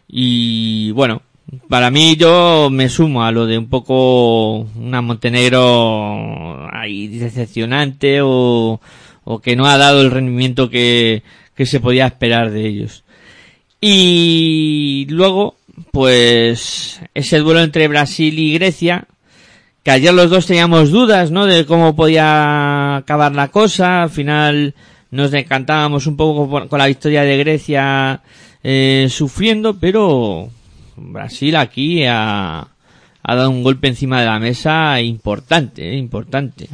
[0.08, 1.22] Y bueno,
[1.68, 8.80] para mí yo me sumo a lo de un poco una Montenegro ahí decepcionante o,
[9.24, 11.24] o que no ha dado el rendimiento que,
[11.56, 13.04] que se podía esperar de ellos.
[13.80, 15.56] Y luego,
[15.92, 19.08] pues, ese duelo entre Brasil y Grecia,
[19.84, 21.46] que ayer los dos teníamos dudas, ¿no?
[21.46, 24.04] De cómo podía acabar la cosa.
[24.04, 24.76] Al final
[25.10, 28.22] nos decantábamos un poco con la victoria de Grecia
[28.64, 30.50] eh, sufriendo, pero
[30.96, 32.68] Brasil aquí ha,
[33.24, 36.68] dado un golpe encima de la mesa importante, eh, importante.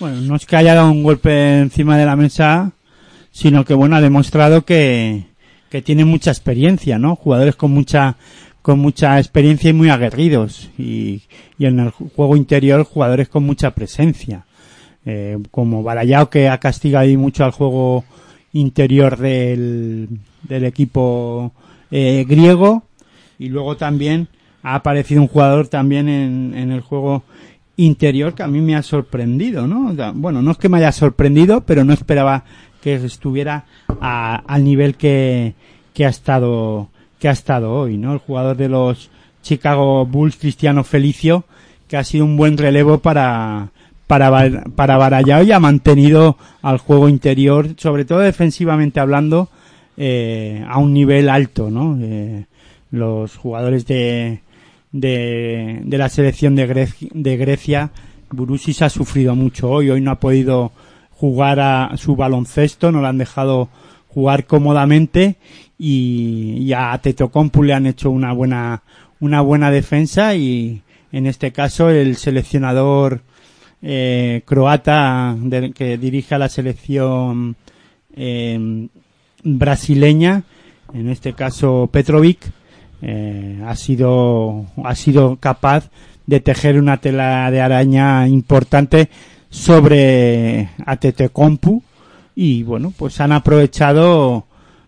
[0.00, 2.72] Bueno, no es que haya dado un golpe encima de la mesa,
[3.30, 5.26] sino que bueno, ha demostrado que,
[5.70, 7.14] que tiene mucha experiencia, ¿no?
[7.14, 8.16] Jugadores con mucha
[8.64, 10.70] con mucha experiencia y muy aguerridos.
[10.78, 11.20] Y,
[11.58, 14.46] y en el juego interior jugadores con mucha presencia.
[15.04, 18.04] Eh, como Barayao que ha castigado ahí mucho al juego
[18.54, 20.08] interior del,
[20.44, 21.52] del equipo
[21.90, 22.84] eh, griego.
[23.38, 24.28] Y luego también
[24.62, 27.22] ha aparecido un jugador también en, en el juego
[27.76, 29.92] interior que a mí me ha sorprendido, ¿no?
[30.14, 32.44] Bueno, no es que me haya sorprendido, pero no esperaba
[32.80, 33.66] que estuviera
[34.00, 35.52] al nivel que,
[35.92, 36.88] que ha estado
[37.24, 38.12] que ha estado hoy, ¿no?
[38.12, 39.08] El jugador de los
[39.42, 41.44] Chicago Bulls, Cristiano Felicio,
[41.88, 43.68] que ha sido un buen relevo para
[44.06, 49.48] para para Barallao y ha mantenido al juego interior, sobre todo defensivamente hablando,
[49.96, 51.96] eh, a un nivel alto, ¿no?
[51.98, 52.44] Eh,
[52.90, 54.40] los jugadores de,
[54.92, 57.90] de, de la selección de, Gre- de Grecia,
[58.32, 60.72] Burusis ha sufrido mucho hoy, hoy no ha podido
[61.12, 63.70] jugar a su baloncesto, no lo han dejado
[64.08, 65.36] jugar cómodamente
[65.78, 68.82] y, y a Tetocompu le han hecho una buena,
[69.20, 70.82] una buena defensa y
[71.12, 73.22] en este caso el seleccionador
[73.82, 75.36] eh, croata
[75.74, 77.56] que dirige a la selección
[78.16, 78.88] eh,
[79.42, 80.42] brasileña,
[80.92, 82.40] en este caso Petrovic,
[83.02, 85.90] eh, ha sido ha sido capaz
[86.26, 89.10] de tejer una tela de araña importante
[89.50, 91.82] sobre Atetecompu
[92.34, 94.46] y bueno pues han aprovechado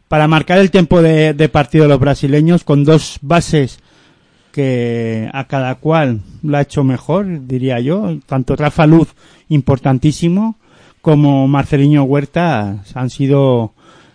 [0.09, 3.81] para marcar el tiempo de, de partido los brasileños con dos bases
[4.53, 9.09] que a cada cual lo ha hecho mejor diría yo tanto Rafa Luz
[9.49, 10.57] importantísimo
[11.03, 13.75] como Marcelinho Huerta han sido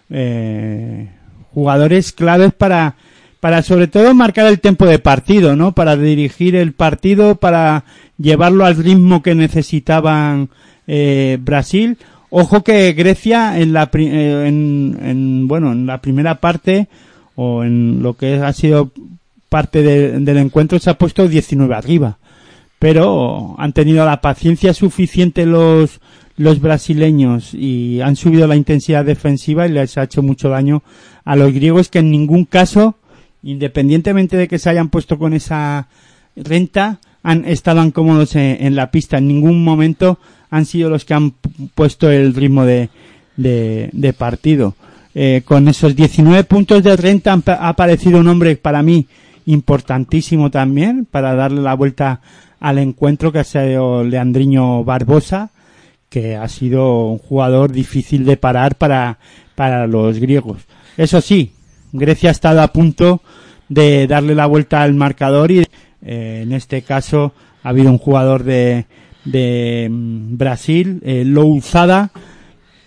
[0.09, 1.09] eh,
[1.53, 2.95] jugadores claves para
[3.39, 5.73] para sobre todo marcar el tiempo de partido, ¿no?
[5.73, 7.85] Para dirigir el partido, para
[8.17, 10.49] llevarlo al ritmo que necesitaban
[10.85, 11.97] eh, Brasil.
[12.33, 16.87] Ojo que Grecia en la eh, en, en, bueno en la primera parte
[17.35, 18.91] o en lo que ha sido
[19.49, 22.17] parte de- del encuentro se ha puesto 19 arriba,
[22.79, 25.99] pero han tenido la paciencia suficiente los
[26.37, 30.81] los brasileños y han subido la intensidad defensiva y les ha hecho mucho daño
[31.25, 32.95] a los griegos que en ningún caso
[33.43, 35.87] independientemente de que se hayan puesto con esa
[36.35, 39.17] renta, han estado cómodos en la pista.
[39.17, 40.19] En ningún momento
[40.51, 42.89] han sido los que han pu- puesto el ritmo de,
[43.35, 44.75] de, partido.
[45.15, 49.07] Eh, con esos 19 puntos de renta han ha aparecido un hombre para mí
[49.45, 52.21] importantísimo también para darle la vuelta
[52.59, 55.49] al encuentro que ha sido Leandriño Barbosa,
[56.09, 59.17] que ha sido un jugador difícil de parar para,
[59.55, 60.61] para los griegos.
[60.97, 61.53] Eso sí,
[61.91, 63.21] Grecia ha estado a punto
[63.69, 65.59] de darle la vuelta al marcador y
[66.05, 67.33] eh, en este caso
[67.63, 68.85] ha habido un jugador de,
[69.25, 72.11] de mm, Brasil, eh, Louzada,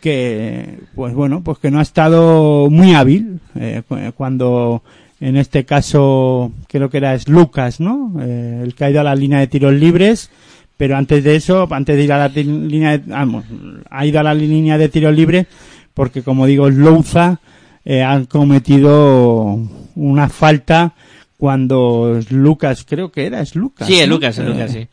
[0.01, 4.83] que pues bueno, pues que no ha estado muy hábil eh, cu- cuando
[5.21, 8.15] en este caso creo que era es Lucas, ¿no?
[8.21, 10.31] Eh, el que ha ido a la línea de tiros libres,
[10.77, 13.45] pero antes de eso, antes de ir a la línea de, vamos,
[13.89, 15.47] ha ido a la línea de tiros libres
[15.95, 17.39] porque como digo, Louza
[17.85, 19.59] eh, han cometido
[19.95, 20.93] una falta
[21.39, 23.87] cuando Lucas, creo que era, es Lucas.
[23.87, 24.15] Sí, es ¿no?
[24.15, 24.89] Lucas, es Eh, Lucas, sí.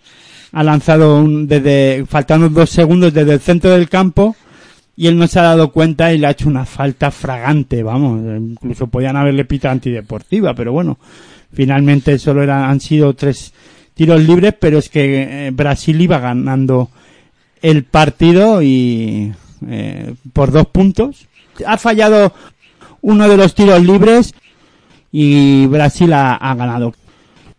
[0.52, 4.36] Ha lanzado un, desde, faltando dos segundos desde el centro del campo
[4.96, 8.22] y él no se ha dado cuenta y le ha hecho una falta fragante, vamos,
[8.40, 11.00] incluso podían haberle pitado antideportiva, pero bueno,
[11.54, 13.54] finalmente solo eran, han sido tres
[13.94, 16.90] tiros libres, pero es que eh, Brasil iba ganando
[17.62, 19.34] el partido y
[19.68, 21.28] eh, por dos puntos.
[21.66, 22.34] Ha fallado
[23.02, 24.34] uno de los tiros libres
[25.12, 26.94] y Brasil ha, ha ganado.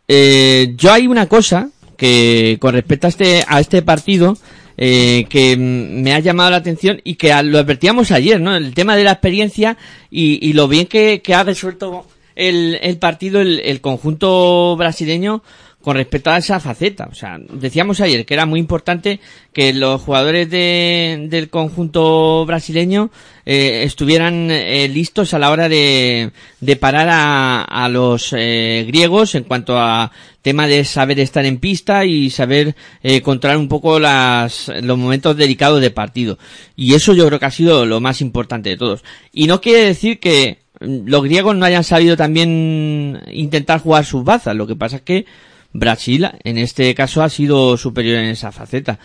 [0.08, 1.70] Eh, yo hay una cosa
[2.03, 4.36] que con respecto a este, a este partido
[4.76, 8.57] eh, que me ha llamado la atención y que lo advertíamos ayer, ¿no?
[8.57, 9.76] El tema de la experiencia
[10.11, 15.44] y, y lo bien que, que ha resuelto el, el partido el, el conjunto brasileño
[15.82, 17.08] con respecto a esa faceta.
[17.10, 19.20] O sea, decíamos ayer que era muy importante
[19.52, 23.10] que los jugadores de, del conjunto brasileño
[23.44, 26.30] eh, estuvieran eh, listos a la hora de,
[26.60, 30.10] de parar a, a los eh, griegos en cuanto a
[30.42, 35.36] tema de saber estar en pista y saber eh, controlar un poco las, los momentos
[35.36, 36.38] delicados de partido.
[36.76, 39.02] Y eso yo creo que ha sido lo más importante de todos.
[39.32, 44.24] Y no quiere decir que mm, los griegos no hayan sabido también intentar jugar sus
[44.24, 44.56] bazas.
[44.56, 45.24] Lo que pasa es que
[45.72, 48.98] Brasil, en este caso, ha sido superior en esa faceta.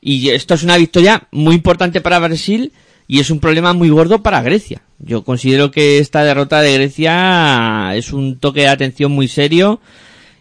[0.00, 2.72] Y esto es una victoria muy importante para Brasil
[3.06, 4.82] y es un problema muy gordo para Grecia.
[4.98, 9.80] Yo considero que esta derrota de Grecia es un toque de atención muy serio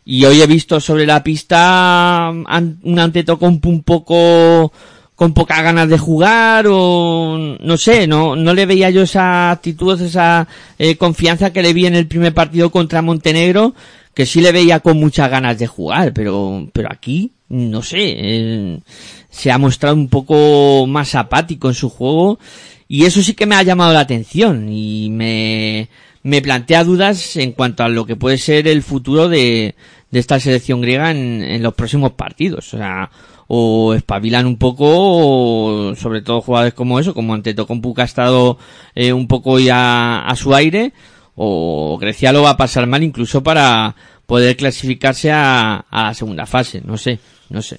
[0.06, 4.72] y hoy he visto sobre la pista un Antetokounmpo un poco
[5.16, 10.00] con pocas ganas de jugar o no sé, no no le veía yo esa actitud,
[10.00, 10.48] esa
[10.78, 13.74] eh, confianza que le vi en el primer partido contra Montenegro,
[14.18, 18.82] que sí le veía con muchas ganas de jugar, pero pero aquí no sé,
[19.30, 22.40] se ha mostrado un poco más apático en su juego
[22.88, 25.88] y eso sí que me ha llamado la atención y me
[26.24, 29.76] me plantea dudas en cuanto a lo que puede ser el futuro de,
[30.10, 32.74] de esta selección griega en, en los próximos partidos.
[32.74, 33.12] O sea,
[33.48, 38.58] o espabilan un poco, o sobre todo jugadores como eso, como Antetokounmpo que ha estado
[38.96, 40.92] eh, un poco ya a su aire,
[41.38, 46.46] o Grecia lo va a pasar mal incluso para poder clasificarse a, a la segunda
[46.46, 46.82] fase.
[46.84, 47.20] No sé,
[47.50, 47.78] no sé.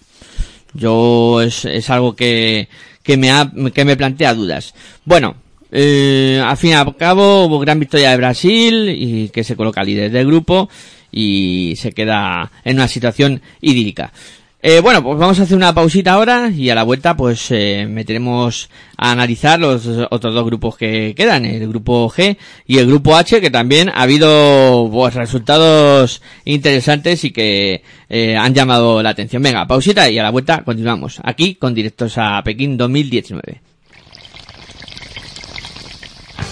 [0.74, 2.68] Yo es, algo que,
[3.02, 4.74] que me ha, que me plantea dudas.
[5.04, 5.36] Bueno,
[5.72, 9.84] eh, al fin y al cabo hubo gran victoria de Brasil y que se coloca
[9.84, 10.68] líder del grupo
[11.10, 14.12] y se queda en una situación idílica.
[14.60, 17.86] Eh, bueno, pues vamos a hacer una pausita ahora y a la vuelta pues eh,
[17.88, 22.36] meteremos a analizar los otros dos grupos que quedan, el grupo G
[22.66, 28.52] y el grupo H, que también ha habido pues, resultados interesantes y que eh, han
[28.52, 29.44] llamado la atención.
[29.44, 33.60] Venga, pausita y a la vuelta continuamos aquí con directos a Pekín 2019.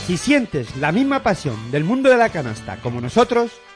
[0.07, 3.50] Si sientes la misma pasión del mundo de la canasta como nosotros,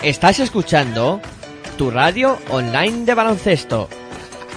[0.01, 1.21] Estás escuchando
[1.77, 3.87] tu radio online de baloncesto.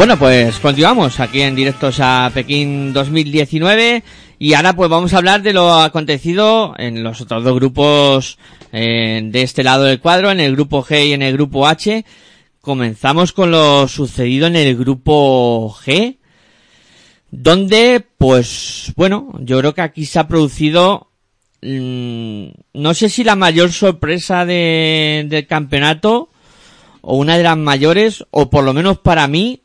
[0.00, 4.02] Bueno, pues continuamos aquí en directos a Pekín 2019
[4.38, 8.38] y ahora pues vamos a hablar de lo acontecido en los otros dos grupos
[8.72, 12.06] eh, de este lado del cuadro, en el grupo G y en el grupo H,
[12.62, 16.16] comenzamos con lo sucedido en el grupo G,
[17.30, 21.10] donde, pues, bueno, yo creo que aquí se ha producido,
[21.60, 26.30] mm, no sé si la mayor sorpresa de- del campeonato,
[27.02, 29.60] o una de las mayores, o por lo menos para mí,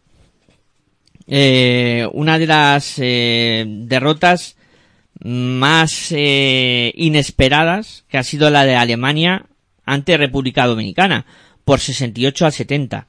[1.27, 4.55] eh, una de las eh, derrotas
[5.23, 9.45] más eh, inesperadas, que ha sido la de Alemania
[9.85, 11.25] ante República Dominicana,
[11.63, 13.07] por 68 a 70.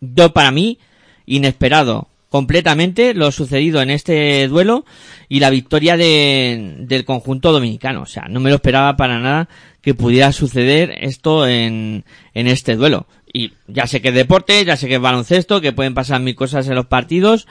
[0.00, 0.78] Yo, para mí,
[1.26, 4.84] inesperado completamente lo sucedido en este duelo
[5.28, 8.02] y la victoria de- del conjunto dominicano.
[8.02, 9.48] O sea, no me lo esperaba para nada
[9.82, 13.06] que pudiera suceder esto en, en este duelo.
[13.32, 16.34] Y ya sé que es deporte, ya sé que es baloncesto, que pueden pasar mil
[16.34, 17.46] cosas en los partidos,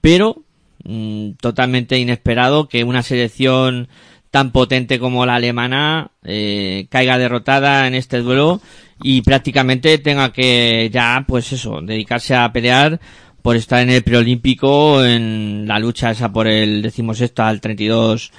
[0.00, 0.42] pero
[0.84, 3.88] mm, totalmente inesperado que una selección
[4.32, 8.62] tan potente como la alemana eh, caiga derrotada en este duelo
[9.02, 12.98] y prácticamente tenga que ya pues eso dedicarse a pelear
[13.42, 18.32] por estar en el preolímpico en la lucha esa por el decimosexto al 32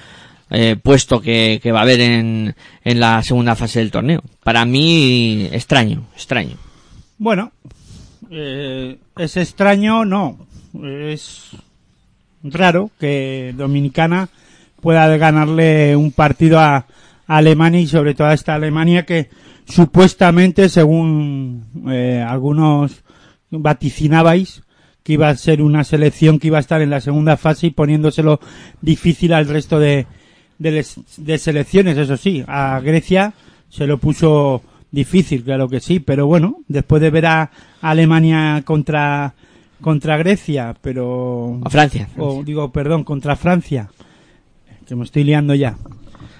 [0.50, 4.20] eh, puesto que, que va a haber en, en la segunda fase del torneo.
[4.42, 6.56] Para mí extraño extraño
[7.18, 7.52] Bueno,
[8.30, 10.46] eh, es extraño, no.
[10.82, 11.50] Es
[12.42, 14.28] raro que Dominicana
[14.80, 16.86] pueda ganarle un partido a,
[17.26, 19.30] Alemania y sobre todo a esta Alemania que
[19.66, 23.02] supuestamente, según eh, algunos
[23.50, 24.62] vaticinabais,
[25.02, 27.70] que iba a ser una selección que iba a estar en la segunda fase y
[27.70, 28.40] poniéndoselo
[28.82, 30.06] difícil al resto de,
[30.58, 30.84] de,
[31.16, 33.32] de selecciones, eso sí, a Grecia
[33.70, 34.62] se lo puso
[34.94, 39.34] difícil, claro que sí, pero bueno, después de ver a Alemania contra
[39.80, 43.90] contra Grecia, pero a Francia o digo, perdón, contra Francia,
[44.86, 45.76] que me estoy liando ya.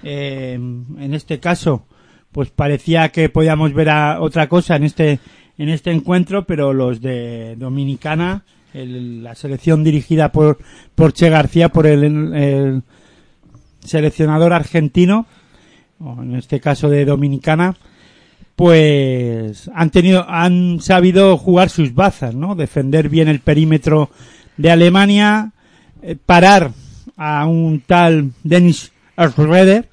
[0.02, 1.84] Eh, en este caso,
[2.32, 5.18] pues parecía que podíamos ver a otra cosa en este
[5.59, 10.59] en este encuentro, pero los de Dominicana, el- la selección dirigida por
[10.94, 12.02] por Che García, por el,
[12.34, 12.82] el
[13.84, 15.26] seleccionador argentino,
[16.00, 17.76] o en este caso de Dominicana,
[18.57, 22.55] pues han tenido, han sabido jugar sus bazas, ¿no?
[22.55, 24.11] Defender bien el perímetro
[24.57, 25.52] de Alemania,
[26.02, 26.70] eh, parar
[27.16, 29.88] a un tal Dennis Schroeder,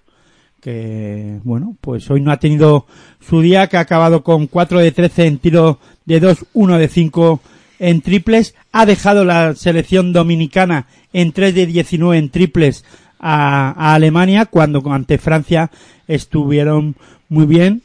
[0.61, 2.85] que, bueno, pues hoy no ha tenido
[3.19, 6.87] su día, que ha acabado con 4 de 13 en tiro de 2, 1 de
[6.87, 7.41] 5
[7.79, 12.85] en triples, ha dejado la selección dominicana en 3 de 19 en triples
[13.19, 15.71] a, a Alemania, cuando ante Francia
[16.07, 16.95] estuvieron
[17.27, 17.81] muy bien.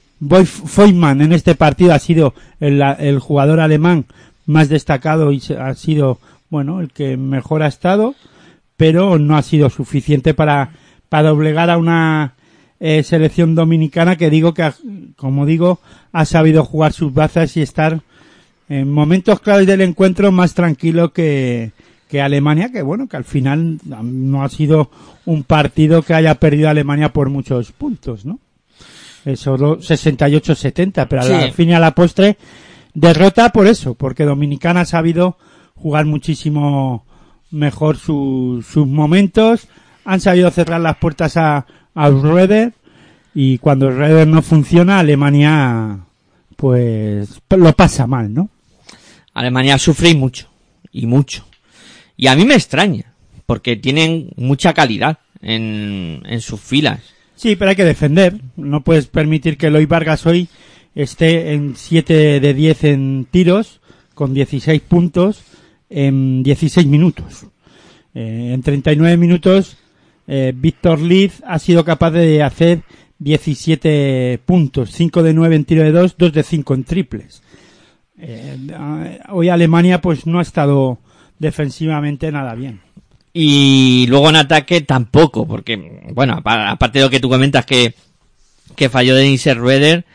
[0.47, 4.07] Feynman en este partido ha sido el, el jugador alemán
[4.47, 6.19] más destacado y ha sido,
[6.51, 8.15] bueno, el que mejor ha estado,
[8.77, 10.71] pero no ha sido suficiente para,
[11.11, 12.35] doblegar a una
[12.79, 14.75] eh, selección dominicana que digo que, ha-
[15.17, 15.81] como digo,
[16.13, 18.01] ha sabido jugar sus bazas y estar
[18.69, 21.73] en momentos claves del encuentro más tranquilo que,
[22.09, 24.91] que Alemania, que bueno, que al final no ha sido
[25.25, 28.39] un partido que haya perdido Alemania por muchos puntos, ¿no?
[29.35, 31.33] Solo 68-70, pero Sí.
[31.33, 32.37] al fin y a la postre
[32.95, 35.37] derrota por eso, porque Dominicana ha sabido
[35.75, 37.05] jugar muchísimo
[37.51, 39.69] mejor su- sus momentos,
[40.05, 42.73] han sabido cerrar las puertas a, a Schroeder
[43.35, 45.99] y cuando Schroeder no funciona, Alemania
[46.57, 48.49] pues lo pasa mal, ¿no?
[49.35, 50.49] Alemania sufre y mucho,
[50.93, 51.45] y mucho.
[52.17, 53.13] Y a mí me extraña,
[53.45, 57.01] porque tienen mucha calidad en, en sus filas.
[57.37, 58.41] Sí, pero hay que defender.
[58.57, 60.49] No puedes permitir que Eloy Vargas hoy
[60.95, 63.81] esté en 7 de 10 en tiros,
[64.15, 65.43] con 16 puntos,
[65.91, 67.47] en 16 minutos.
[68.15, 69.77] Eh, en 39 minutos,
[70.27, 72.81] eh, Víctor Liz ha sido capaz de hacer
[73.19, 77.43] 17 puntos, 5 de 9 en tiro de 2, 2 de 5 en triples.
[78.19, 80.99] Eh, hoy Alemania pues no ha estado
[81.39, 82.81] defensivamente nada bien.
[83.39, 85.77] Y luego en ataque tampoco, porque,
[86.15, 87.93] bueno, apa- aparte de lo que tú comentas que,
[88.75, 90.07] que falló Denis Rueder,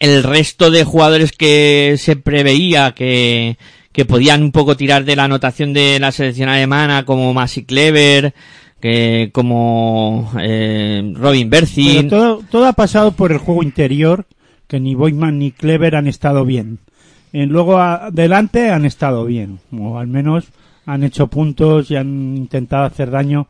[0.00, 3.58] el resto de jugadores que se preveía que,
[3.92, 8.34] que podían un poco tirar de la anotación de la selección alemana, como Masi Kleber,
[8.80, 14.26] que, como eh, Robin Bercin, todo, todo ha pasado por el juego interior,
[14.66, 16.80] que ni Boyman ni Clever han estado bien.
[17.32, 20.46] Eh, luego adelante han estado bien, o al menos
[20.88, 23.46] han hecho puntos y han intentado hacer daño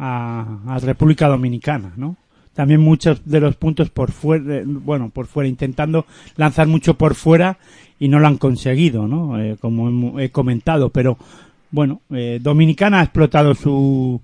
[0.00, 2.16] a, a República Dominicana, ¿no?
[2.54, 6.06] También muchos de los puntos por fuera, eh, bueno, por fuera, intentando
[6.36, 7.58] lanzar mucho por fuera
[8.00, 9.40] y no lo han conseguido, ¿no?
[9.40, 11.18] Eh, como he comentado, pero
[11.70, 14.20] bueno, eh, Dominicana ha explotado su,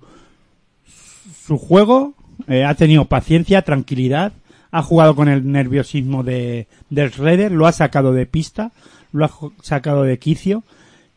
[1.45, 2.13] su juego,
[2.49, 4.33] eh, ha tenido paciencia, tranquilidad,
[4.69, 8.73] ha jugado con el nerviosismo de, del Redder, lo ha sacado de pista,
[9.13, 9.31] lo ha
[9.61, 10.63] sacado de quicio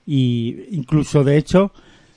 [0.06, 1.72] y incluso de hecho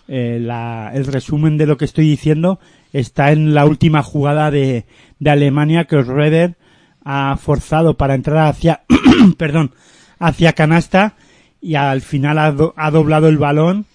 [0.07, 2.59] eh, la- el resumen de lo que estoy diciendo
[2.93, 4.85] está en la última jugada de,
[5.19, 6.55] de Alemania que Redder
[7.03, 8.81] ha forzado para entrar hacia
[9.37, 9.71] perdón
[10.19, 11.15] hacia canasta
[11.61, 13.85] y al final ha, do- ha doblado el balón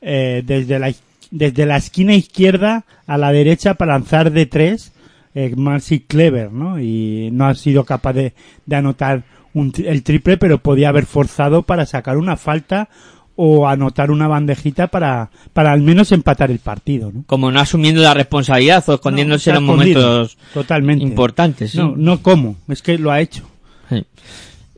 [0.00, 0.92] eh, desde la
[1.30, 4.92] desde la esquina izquierda a la derecha para lanzar de tres
[5.34, 6.78] eh, Marcy Clever, ¿no?
[6.78, 8.34] Y no ha sido capaz de,
[8.66, 9.22] de anotar
[9.54, 12.90] un el triple, pero podía haber forzado para sacar una falta
[13.36, 17.24] o anotar una bandejita para, para al menos empatar el partido, ¿no?
[17.26, 21.04] Como no asumiendo la responsabilidad o escondiéndose No, en los momentos totalmente.
[21.04, 21.70] importantes.
[21.72, 21.78] ¿sí?
[21.78, 23.42] No, no cómo, es que lo ha hecho.
[23.88, 24.04] Sí.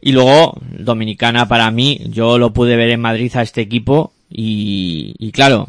[0.03, 5.15] Y luego, Dominicana para mí, yo lo pude ver en Madrid a este equipo y,
[5.19, 5.69] y claro,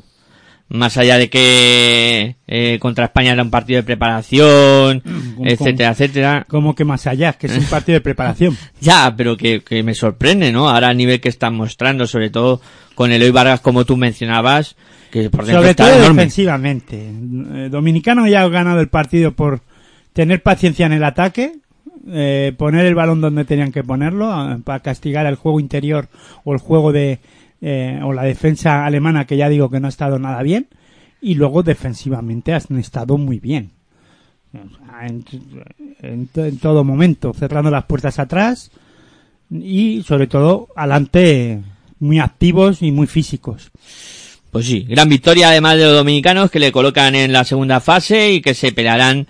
[0.68, 5.02] más allá de que eh, contra España era un partido de preparación,
[5.36, 8.58] ¿Cómo- etcétera, etcétera, Como que más allá, que es un partido de preparación.
[8.82, 10.70] ya, pero que, que me sorprende, ¿no?
[10.70, 12.62] Ahora el nivel que están mostrando, sobre todo
[12.96, 14.76] con Eloy Vargas, como tú mencionabas,
[15.12, 16.16] que por Sobre está todo enorme.
[16.24, 16.98] defensivamente.
[16.98, 19.62] Eh, Dominicano ya ha ganado el partido por
[20.14, 21.54] tener paciencia en el ataque,
[22.12, 26.08] eh, poner el balón donde tenían que ponerlo, a- para castigar el juego interior
[26.44, 27.20] o el juego de
[27.68, 30.68] eh, o la defensa alemana que ya digo que no ha estado nada bien
[31.20, 33.72] y luego defensivamente han estado muy bien.
[36.04, 36.28] En
[36.62, 38.70] todo momento, cerrando las puertas atrás
[39.50, 41.64] y sobre todo adelante
[42.00, 43.72] muy activos y muy físicos.
[44.52, 48.32] Pues sí, gran victoria además de los dominicanos que le colocan en la segunda fase
[48.32, 49.26] y que se pelearán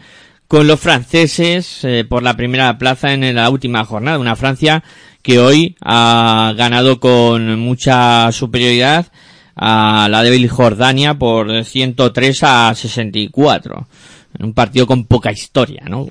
[0.49, 4.19] con los franceses eh, por la primera plaza en la última jornada.
[4.19, 4.83] Una Francia
[5.25, 9.07] que hoy ha ganado con mucha superioridad
[9.55, 13.87] a la débil Jordania por 103 a 64.
[14.37, 16.05] En un partido con poca historia, ¿no?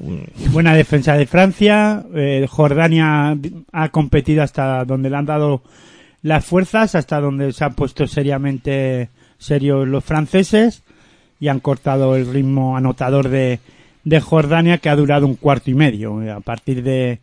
[0.50, 2.04] Buena defensa de Francia.
[2.12, 3.36] eh, Jordania
[3.70, 5.62] ha competido hasta donde le han dado
[6.22, 10.82] las fuerzas, hasta donde se han puesto seriamente serios los franceses
[11.38, 13.60] y han cortado el ritmo anotador de,
[14.02, 16.18] de Jordania que ha durado un cuarto y medio.
[16.34, 17.20] A partir de,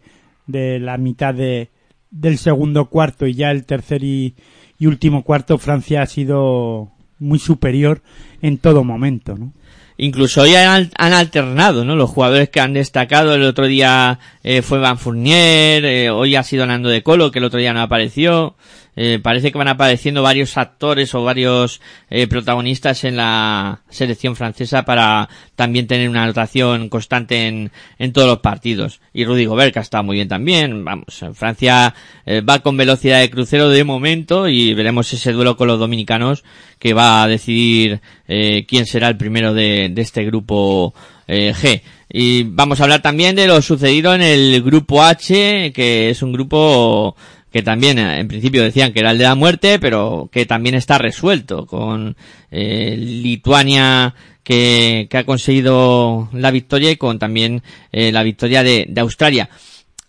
[0.48, 1.71] de la mitad de,
[2.12, 4.36] del segundo cuarto y ya el tercer y,
[4.82, 8.02] último cuarto, Francia ha sido muy superior
[8.42, 9.54] en todo momento, ¿no?
[9.98, 11.96] Incluso hoy han, han alternado, ¿no?
[11.96, 13.36] Los jugadores que han destacado.
[13.36, 17.38] El otro día eh, fue Van Fournier, eh, hoy ha sido Nando de Colo, que
[17.38, 18.56] el otro día no apareció.
[18.96, 21.80] Eh, parece que van apareciendo varios actores o varios
[22.10, 28.28] eh, protagonistas en la selección francesa para también tener una anotación constante en, en todos
[28.28, 29.00] los partidos.
[29.14, 30.84] Y Rudy Gobert, que muy bien también.
[30.84, 31.94] Vamos, Francia
[32.26, 36.44] eh, va con velocidad de crucero de momento y veremos ese duelo con los dominicanos
[36.80, 40.94] que va a decidir eh, quién será el primero de, de este grupo
[41.28, 41.82] eh, G.
[42.14, 46.34] Y vamos a hablar también de lo sucedido en el grupo H, que es un
[46.34, 47.16] grupo
[47.52, 50.76] que también eh, en principio decían que era el de la muerte, pero que también
[50.76, 52.16] está resuelto con
[52.50, 58.86] eh, Lituania que, que ha conseguido la victoria y con también eh, la victoria de,
[58.90, 59.50] de Australia.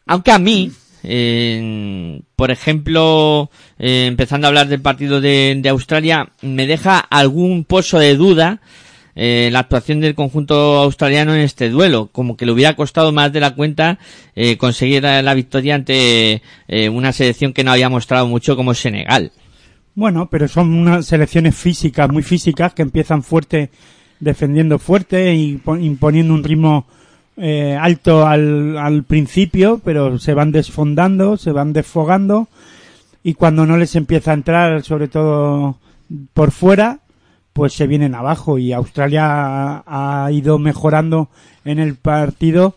[0.06, 0.72] Aunque a mí,
[1.04, 7.64] eh, por ejemplo, eh, empezando a hablar del partido de, de Australia, me deja algún
[7.64, 8.60] pozo de duda
[9.14, 13.32] eh, la actuación del conjunto australiano en este duelo, como que le hubiera costado más
[13.32, 13.98] de la cuenta
[14.34, 19.32] eh, conseguir la, victoria ante eh, una selección que no había mostrado mucho como Senegal.
[19.94, 23.70] Bueno, pero son unas selecciones físicas, muy físicas, que empiezan fuerte,
[24.20, 26.86] defendiendo fuerte y po- imponiendo un ritmo
[27.36, 32.48] eh, alto al, al principio, pero se van desfondando, se van desfogando
[33.22, 35.76] y cuando no les empieza a entrar, sobre todo
[36.34, 37.00] por fuera,
[37.52, 41.28] pues se vienen abajo y Australia ha, ido mejorando
[41.64, 42.74] en el partido,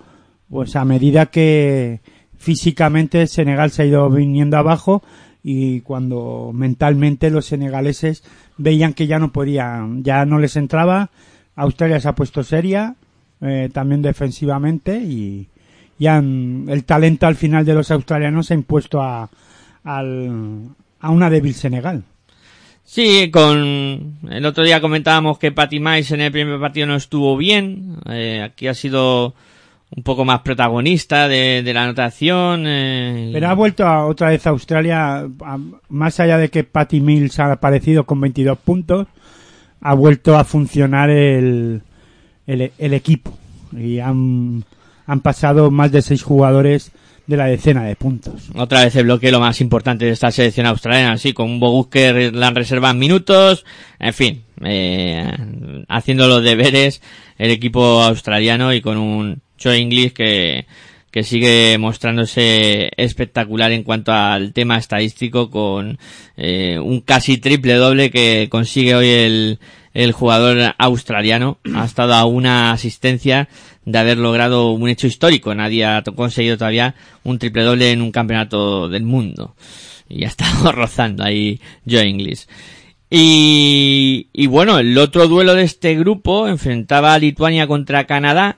[0.50, 2.02] pues a medida que
[2.38, 5.02] físicamente Senegal se ha ido viniendo abajo
[5.44, 8.24] y cuando mentalmente los senegaleses
[8.58, 11.10] veían que ya no podían, ya no les entraba,
[11.56, 12.96] Australia se ha puesto seria,
[13.42, 15.48] eh, también defensivamente y,
[15.98, 19.30] y han- el talento al final de los australianos se ha impuesto a,
[19.84, 20.70] al-
[21.00, 22.04] a una débil Senegal.
[22.88, 27.36] Sí, con el otro día comentábamos que Patty Miles en el primer partido no estuvo
[27.36, 27.98] bien.
[28.08, 29.34] Eh, aquí ha sido
[29.96, 32.64] un poco más protagonista de, la anotación.
[32.68, 35.28] eh, Pero ha vuelto a, otra vez a Australia,
[35.90, 39.08] más allá de que Patty Mills ha aparecido con 22 puntos,
[39.82, 41.82] ha vuelto a funcionar el,
[42.46, 43.36] el, el equipo.
[43.76, 44.64] Y han,
[45.08, 46.92] han pasado más de seis jugadores
[47.28, 48.50] de la decena de puntos.
[48.56, 51.88] Otra vez el bloque lo más importante de esta selección australiana, así con un Bogus
[51.88, 53.66] que la reservan minutos,
[54.00, 55.28] en fin, eh,
[55.88, 57.02] haciendo los deberes
[57.38, 60.66] el equipo australiano y con un Joe Inglis que,
[61.12, 65.98] que sigue mostrándose espectacular en cuanto al tema estadístico con
[66.38, 69.60] eh, un casi triple doble que consigue hoy el,
[69.94, 71.58] el jugador australiano.
[71.74, 73.48] Ha estado a una asistencia
[73.86, 75.54] de haber logrado un hecho histórico.
[75.54, 79.56] Nadie ha conseguido todavía un triple doble en un campeonato del mundo.
[80.10, 81.60] Y ha estado rozando ahí
[81.90, 82.48] Joe Inglis.
[83.10, 88.58] Y, y bueno, el otro duelo de este grupo enfrentaba a Lituania contra Canadá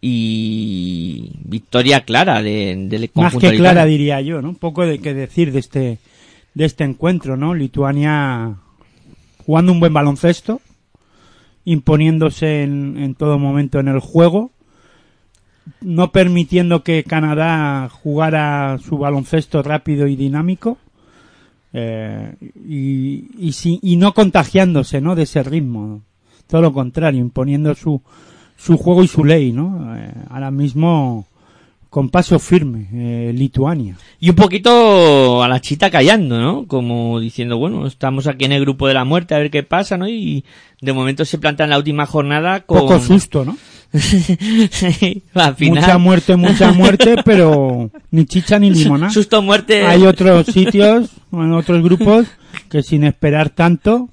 [0.00, 3.72] y victoria clara de, del Más conjunto que lituano.
[3.72, 4.50] clara diría yo, ¿no?
[4.50, 5.98] Un poco de qué decir de este,
[6.52, 7.54] de este encuentro, ¿no?
[7.54, 8.56] Lituania
[9.46, 10.60] jugando un buen baloncesto,
[11.64, 14.50] imponiéndose en, en todo momento en el juego,
[15.80, 20.78] no permitiendo que Canadá jugara su baloncesto rápido y dinámico,
[21.72, 23.28] eh, y,
[23.82, 25.16] y, no contagiándose, ¿no?
[25.16, 26.02] De ese ritmo.
[26.46, 28.00] Todo lo contrario, imponiendo su,
[28.56, 29.96] su juego y su ley, ¿no?
[29.96, 31.26] Eh, ahora mismo
[31.94, 33.96] con paso firme, eh, Lituania.
[34.18, 36.66] Y un poquito a la chita callando, ¿no?
[36.66, 39.96] Como diciendo, bueno, estamos aquí en el grupo de la muerte a ver qué pasa,
[39.96, 40.08] ¿no?
[40.08, 40.44] Y
[40.80, 42.80] de momento se plantea en la última jornada con...
[42.80, 43.56] Poco susto, ¿no?
[43.92, 45.82] Sí, al final...
[45.82, 49.12] Mucha muerte, mucha muerte, pero ni chicha ni limonada.
[49.12, 49.86] Susto muerte.
[49.86, 52.26] Hay otros sitios, en otros grupos,
[52.70, 54.08] que sin esperar tanto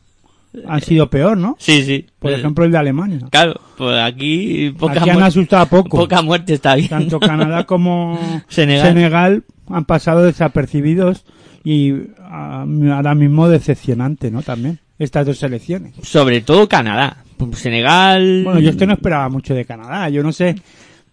[0.68, 1.56] han sido peor, ¿no?
[1.60, 2.08] Sí, sí.
[2.20, 3.20] Por ejemplo, el de Alemania.
[3.30, 5.98] Claro, pues aquí poca, Aquí han asustado poco.
[5.98, 6.90] poca muerte está bien.
[6.90, 8.88] Tanto Canadá como Senegal.
[8.88, 11.26] Senegal han pasado desapercibidos
[11.64, 14.42] y ah, ahora mismo decepcionante, ¿no?
[14.42, 15.96] También estas dos selecciones.
[16.04, 17.24] Sobre todo Canadá.
[17.54, 18.44] Senegal...
[18.44, 20.10] Bueno, yo es que no esperaba mucho de Canadá.
[20.10, 20.56] Yo no sé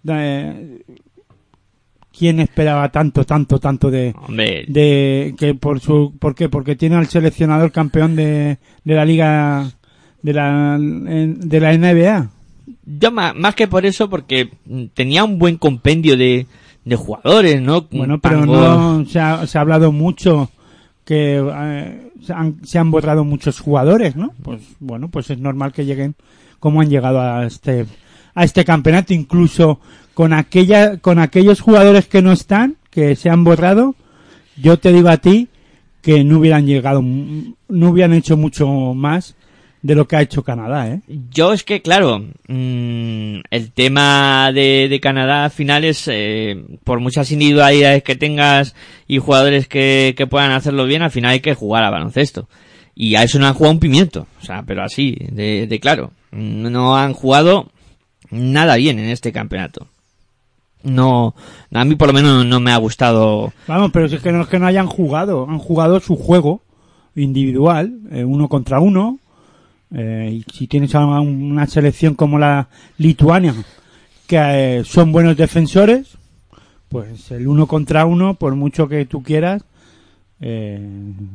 [0.07, 0.83] eh,
[2.19, 6.49] quién esperaba tanto, tanto, tanto de, Hombre, de que por su, ¿por qué?
[6.49, 9.71] Porque tiene al seleccionador campeón de, de la liga
[10.23, 12.31] de la de la NBA.
[12.87, 14.51] yo ma- más que por eso, porque
[14.95, 16.47] tenía un buen compendio de,
[16.85, 17.87] de jugadores, ¿no?
[17.91, 20.51] Bueno, pero no se ha, se ha hablado mucho
[21.05, 24.33] que eh, se, han, se han borrado muchos jugadores, ¿no?
[24.43, 26.15] Pues bueno, pues es normal que lleguen
[26.59, 27.87] como han llegado a este
[28.35, 29.81] a este campeonato, incluso
[30.19, 33.95] con aquella con aquellos jugadores que no están, que se han borrado.
[34.57, 35.47] Yo te digo a ti
[36.03, 39.37] que no hubieran llegado, no hubieran hecho mucho más
[39.81, 41.03] de lo que ha hecho Canadá, ¿eh?
[41.31, 46.99] Yo es que, claro, mm, el tema de, de Canadá al final es, eh, por
[46.99, 48.75] muchas individualidades que tengas
[49.07, 52.49] y jugadores que, que puedan hacerlo bien, al final hay que jugar a baloncesto.
[52.97, 56.11] Y a eso no han jugado un pimiento, o sea, pero así, de, de claro.
[56.33, 57.71] No han jugado
[58.33, 59.87] nada bien en este campeonato.
[60.85, 61.35] No,
[61.73, 63.53] a mí por lo menos no me ha gustado.
[63.67, 66.63] Vamos, pero es que no es que no hayan jugado, han jugado su juego
[67.17, 69.19] individual, eh, uno contra uno.
[69.95, 72.69] eh, y si tienes una selección como la
[72.99, 73.55] Lituania,
[74.27, 74.37] que
[74.79, 76.17] eh, son buenos defensores,
[76.91, 79.65] pues el uno contra uno, por mucho que tú quieras,
[80.41, 80.79] eh,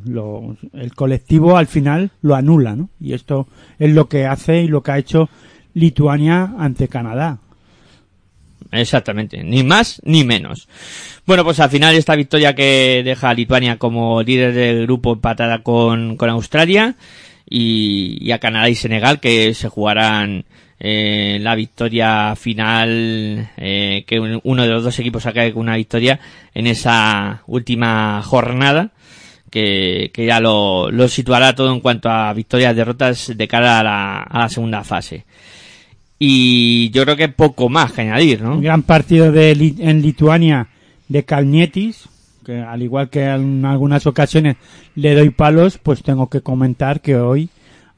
[0.06, 2.88] lo- el colectivo al final lo anula, ¿no?
[3.00, 3.46] Y esto
[3.78, 5.28] es lo que hace y lo que ha hecho
[5.74, 7.38] Lituania ante Canadá.
[8.76, 10.68] Exactamente, ni más ni menos.
[11.26, 15.62] Bueno, pues al final esta victoria que deja a Lituania como líder del grupo empatada
[15.62, 16.94] con, con Australia
[17.48, 20.44] y, a Canadá y Senegal que se jugarán
[20.80, 25.76] eh, la victoria final, eh, que un- uno de los dos equipos acabe con una
[25.76, 26.18] victoria
[26.54, 28.90] en esa última jornada
[29.50, 33.84] que, que ya lo, lo situará todo en cuanto a victorias derrotas de cara a
[33.84, 35.24] la, a la segunda fase.
[36.26, 38.54] Y yo creo que poco más que añadir, ¿no?
[38.54, 40.68] Un gran partido de en Lituania
[41.06, 42.08] de Kalnietis,
[42.46, 44.56] que al igual que en algunas ocasiones
[44.94, 47.50] le doy palos, pues tengo que comentar que hoy,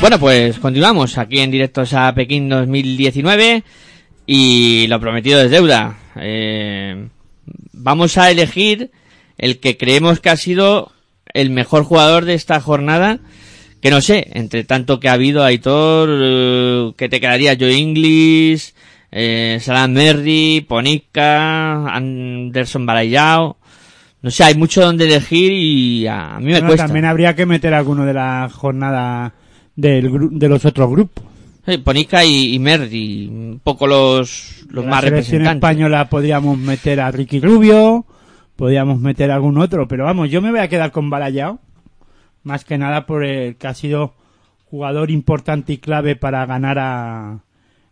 [0.00, 3.64] Bueno, pues continuamos aquí en directos a Pekín 2019
[4.26, 5.98] y lo prometido es deuda.
[6.16, 7.08] Eh,
[7.72, 8.90] vamos a elegir
[9.38, 10.92] el que creemos que ha sido
[11.34, 13.18] el mejor jugador de esta jornada.
[13.82, 18.74] Que no sé, entre tanto que ha habido Aitor, eh, que te quedaría Joe Inglis,
[19.12, 23.56] eh, Salam Merdi, Ponica, Anderson Balayao.
[24.22, 26.86] No sé, hay mucho donde elegir y a, a mí me Bueno, cuesta.
[26.86, 29.32] también habría que meter alguno de la jornada
[29.80, 31.24] del de los otros grupos.
[31.64, 35.54] Sí, Ponica y, y Merdi, un poco los, los más representantes.
[35.56, 38.04] española podríamos meter a Ricky Rubio,
[38.56, 41.60] podríamos meter a algún otro, pero vamos, yo me voy a quedar con Balayao,
[42.42, 44.14] más que nada por el que ha sido
[44.70, 47.38] jugador importante y clave para ganar a,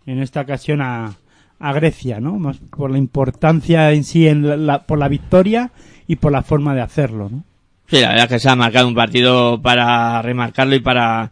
[0.07, 1.13] en esta ocasión a,
[1.61, 2.39] a Grecia, ¿no?
[2.39, 5.71] Más por la importancia en sí, en la- la- por la victoria
[6.09, 7.45] y por la forma de hacerlo, ¿no?
[7.89, 11.31] Sí, la verdad es que se ha marcado un partido para remarcarlo y para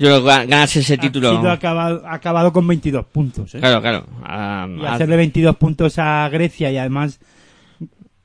[0.00, 1.38] yo creo, ga- ganarse ese título.
[1.46, 3.60] Ha acabado, acabado con 22 puntos, ¿eh?
[3.60, 4.06] Claro, claro.
[4.24, 7.20] Ah, y ah, hacerle 22 puntos a Grecia y además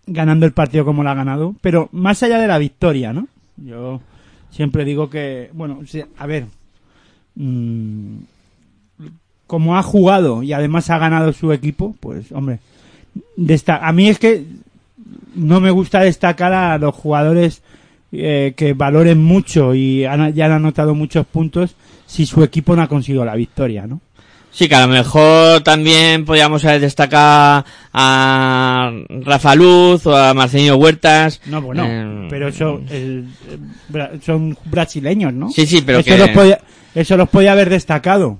[0.07, 1.53] ganando el partido como lo ha ganado.
[1.61, 3.27] Pero más allá de la victoria, ¿no?
[3.57, 4.01] Yo
[4.51, 5.81] siempre digo que, bueno,
[6.17, 6.45] a ver,
[7.35, 8.15] mm,
[9.47, 12.59] como ha jugado y además ha ganado su equipo, pues, hombre,
[13.67, 14.45] a mí es que
[15.35, 17.61] no me gusta destacar a los jugadores
[18.17, 22.81] eh, que valoren mucho y han, ya han anotado muchos puntos si su equipo no
[22.83, 24.01] ha conseguido la victoria, ¿no?
[24.51, 30.75] Sí, que a lo mejor también podríamos haber destacado a Rafa Luz o a Marcelino
[30.77, 31.41] Huertas.
[31.47, 33.25] No, bueno, Eh, pero eso el-
[34.23, 35.49] son brasileños, ¿no?
[35.49, 36.59] Sí, sí, pero eso que- los podía,
[36.93, 38.37] eso los podía haber destacado.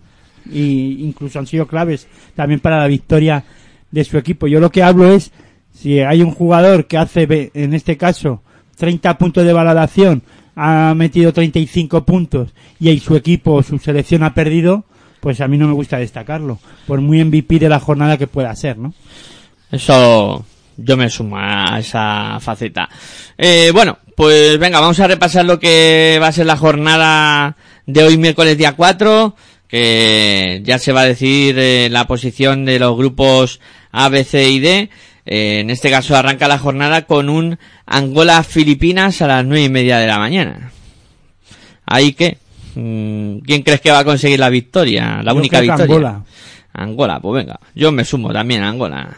[0.49, 3.43] Y incluso han sido claves también para la victoria
[3.91, 4.47] de su equipo.
[4.47, 5.32] Yo lo que hablo es
[5.73, 8.41] si hay un jugador que hace, en este caso,
[8.76, 10.23] 30 puntos de valoración,
[10.55, 14.86] ha metido 35 puntos y ahí su equipo, su selección ha perdido,
[15.19, 18.55] pues a mí no me gusta destacarlo, por muy MVP de la jornada que pueda
[18.55, 18.93] ser, ¿no?
[19.71, 20.45] Eso
[20.78, 22.89] yo me sumo a esa faceta.
[23.38, 27.55] Eh, bueno, pues venga, vamos a repasar lo que va a ser la jornada
[27.86, 29.36] de hoy miércoles día 4,
[29.67, 33.59] que ya se va a decidir eh, la posición de los grupos
[33.91, 34.89] A, B, C y D.
[35.26, 39.97] Eh, en este caso arranca la jornada con un Angola-Filipinas a las nueve y media
[39.97, 40.71] de la mañana.
[41.86, 42.38] Ahí que,
[42.76, 45.21] mm, ¿quién crees que va a conseguir la victoria?
[45.23, 46.09] La Yo única creo que victoria.
[46.09, 46.26] Angola.
[46.73, 49.09] Angola, pues venga, yo me sumo también a Angola.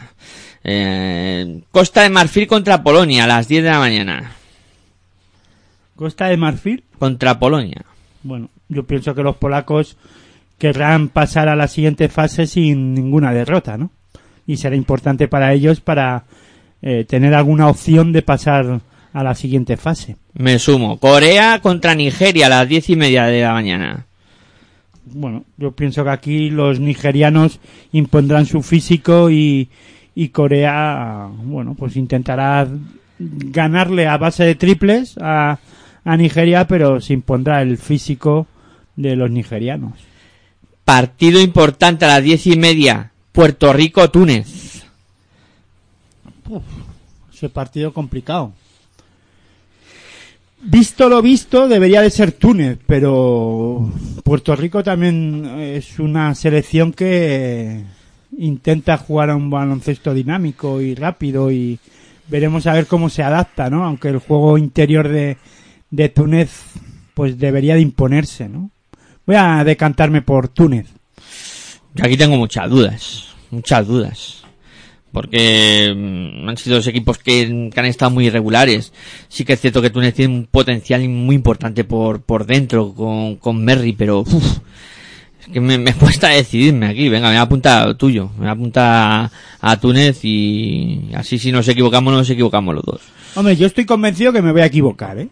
[0.64, 4.32] Eh, Costa de Marfil contra Polonia a las 10 de la mañana.
[5.96, 7.84] Costa de Marfil, Contra Polonia.
[8.22, 9.96] bueno, yo pienso que los polacos
[10.58, 13.90] querrán pasar a la siguiente fase sin ninguna derrota, ¿no?
[14.48, 16.24] Y será importante para ellos para
[16.82, 18.80] eh, tener alguna opción de pasar
[19.12, 20.16] a la siguiente fase.
[20.34, 20.98] Me sumo.
[20.98, 24.06] Corea contra Nigeria a las 10 y media de la mañana.
[25.04, 27.60] Bueno, yo pienso que aquí los nigerianos
[27.92, 29.68] impondrán su físico y,
[30.14, 32.66] y Corea, bueno, pues intentará
[33.18, 35.58] ganarle a base de triples a,
[36.04, 38.46] a Nigeria, pero se impondrá el físico
[38.96, 39.92] de los nigerianos.
[40.84, 43.12] Partido importante a las 10 y media.
[43.38, 44.82] Puerto Rico-Túnez.
[47.32, 48.52] Ese partido complicado.
[50.60, 53.92] Visto lo visto, debería de ser Túnez, pero
[54.24, 57.84] Puerto Rico también es una selección que
[58.36, 61.78] intenta jugar a un baloncesto dinámico y rápido y
[62.26, 63.84] veremos a ver cómo se adapta, ¿no?
[63.84, 65.36] Aunque el juego interior de,
[65.90, 66.50] de Túnez
[67.14, 68.72] pues debería de imponerse, ¿no?
[69.24, 70.88] Voy a decantarme por Túnez.
[71.94, 73.27] Yo aquí tengo muchas dudas.
[73.50, 74.42] Muchas dudas.
[75.12, 78.92] Porque mm, han sido los equipos que, han estado muy irregulares.
[79.28, 83.36] Sí que es cierto que Túnez tiene un potencial muy importante por, por dentro con,
[83.36, 84.58] con Merry, pero uf,
[85.40, 87.08] es que me, me cuesta decidirme aquí.
[87.08, 88.30] Venga, me voy a apuntar a lo tuyo.
[88.34, 89.30] Me voy a apuntar a,
[89.60, 93.00] a Túnez y así si nos equivocamos, nos equivocamos los dos.
[93.34, 95.28] Hombre, yo estoy convencido que me voy a equivocar, ¿eh?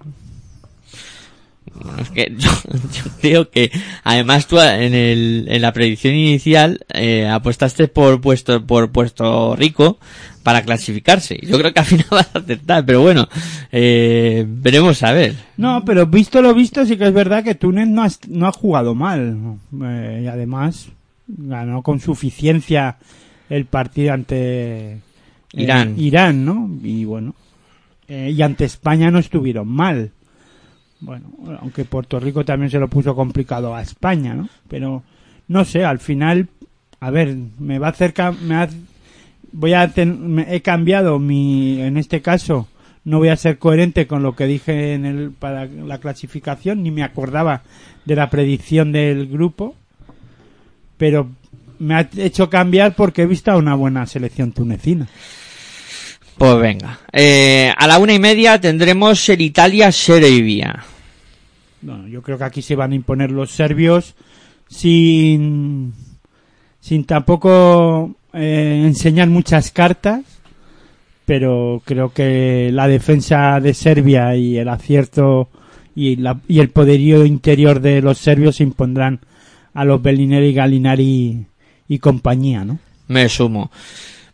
[1.83, 3.71] Bueno, es que yo, yo creo que
[4.05, 9.99] además tú en, el, en la predicción inicial eh, apostaste por puesto por Puerto Rico
[10.43, 11.39] para clasificarse.
[11.43, 13.29] Yo creo que al final vas a acertar, pero bueno,
[13.73, 15.35] eh, veremos a ver.
[15.57, 18.53] No, pero visto lo visto, sí que es verdad que Túnez no ha, no ha
[18.53, 19.59] jugado mal.
[19.83, 20.89] Eh, y además
[21.27, 22.99] ganó con suficiencia
[23.49, 25.01] el partido ante eh,
[25.53, 25.95] Irán.
[25.99, 26.71] Irán, ¿no?
[26.83, 27.35] Y bueno,
[28.09, 30.13] eh, y ante España no estuvieron mal.
[31.01, 31.27] Bueno,
[31.61, 34.49] aunque Puerto Rico también se lo puso complicado a España, ¿no?
[34.69, 35.03] Pero
[35.49, 36.49] no sé, al final,
[37.01, 38.69] a ver, me va a acercar, me ha-
[39.53, 42.69] voy a ten- me- he cambiado mi, en este caso,
[43.05, 46.91] no voy a ser coherente con lo que dije en el, para la clasificación, ni
[46.91, 47.63] me acordaba
[48.05, 49.75] de la predicción del grupo,
[50.97, 51.29] pero
[51.79, 55.07] me ha hecho cambiar porque he visto a una buena selección tunecina.
[56.39, 57.01] Pues venga.
[57.13, 60.85] Eh, a la una y media tendremos el Italia-Serbia.
[61.81, 64.15] Bueno, yo creo que aquí se van a imponer los serbios
[64.69, 65.95] sin,
[66.81, 70.23] sin tampoco eh, enseñar muchas cartas,
[71.25, 75.49] pero creo que la defensa de Serbia y el acierto
[75.95, 79.21] y, la, y el poderío interior de los serbios se impondrán
[79.73, 81.47] a los Bellinelli, Galinari
[81.89, 82.79] y compañía, ¿no?
[83.09, 83.71] Me sumo.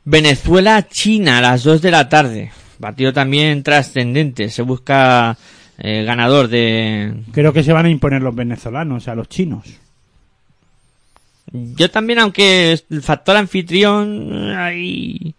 [0.05, 2.53] Venezuela-China a las 2 de la tarde.
[2.81, 4.49] Partido también trascendente.
[4.51, 5.37] Se busca
[5.79, 7.15] eh, ganador de...
[7.33, 9.67] Creo que se van a imponer los venezolanos a los chinos.
[11.53, 14.51] Yo también, aunque el factor anfitrión...
[14.57, 15.35] Ahí...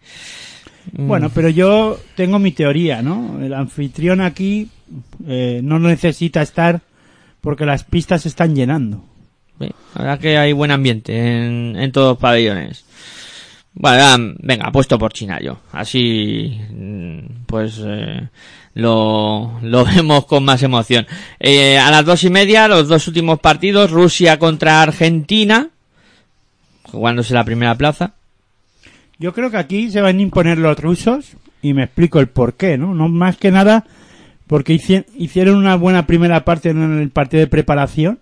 [0.91, 1.07] Mm.
[1.07, 3.39] Bueno, pero yo tengo mi teoría, ¿no?
[3.41, 4.69] El anfitrión aquí
[5.25, 6.81] eh, no necesita estar
[7.41, 9.03] porque las pistas se están llenando.
[9.59, 12.85] Sí, la verdad que hay buen ambiente en, en todos los pabellones.
[13.75, 15.57] Bueno, venga, apuesto por China yo.
[15.71, 18.27] Así, mm, pues, eh,
[18.75, 21.07] lo, lo vemos con más emoción.
[21.39, 25.69] Eh, a las dos y media, los dos últimos partidos, Rusia contra Argentina,
[26.83, 28.13] jugándose la primera plaza.
[29.17, 32.53] Yo creo que aquí se van a imponer los rusos y me explico el por
[32.55, 32.93] qué, ¿no?
[32.93, 33.85] No más que nada
[34.47, 38.19] porque hici- hicieron una buena primera parte en el partido de preparación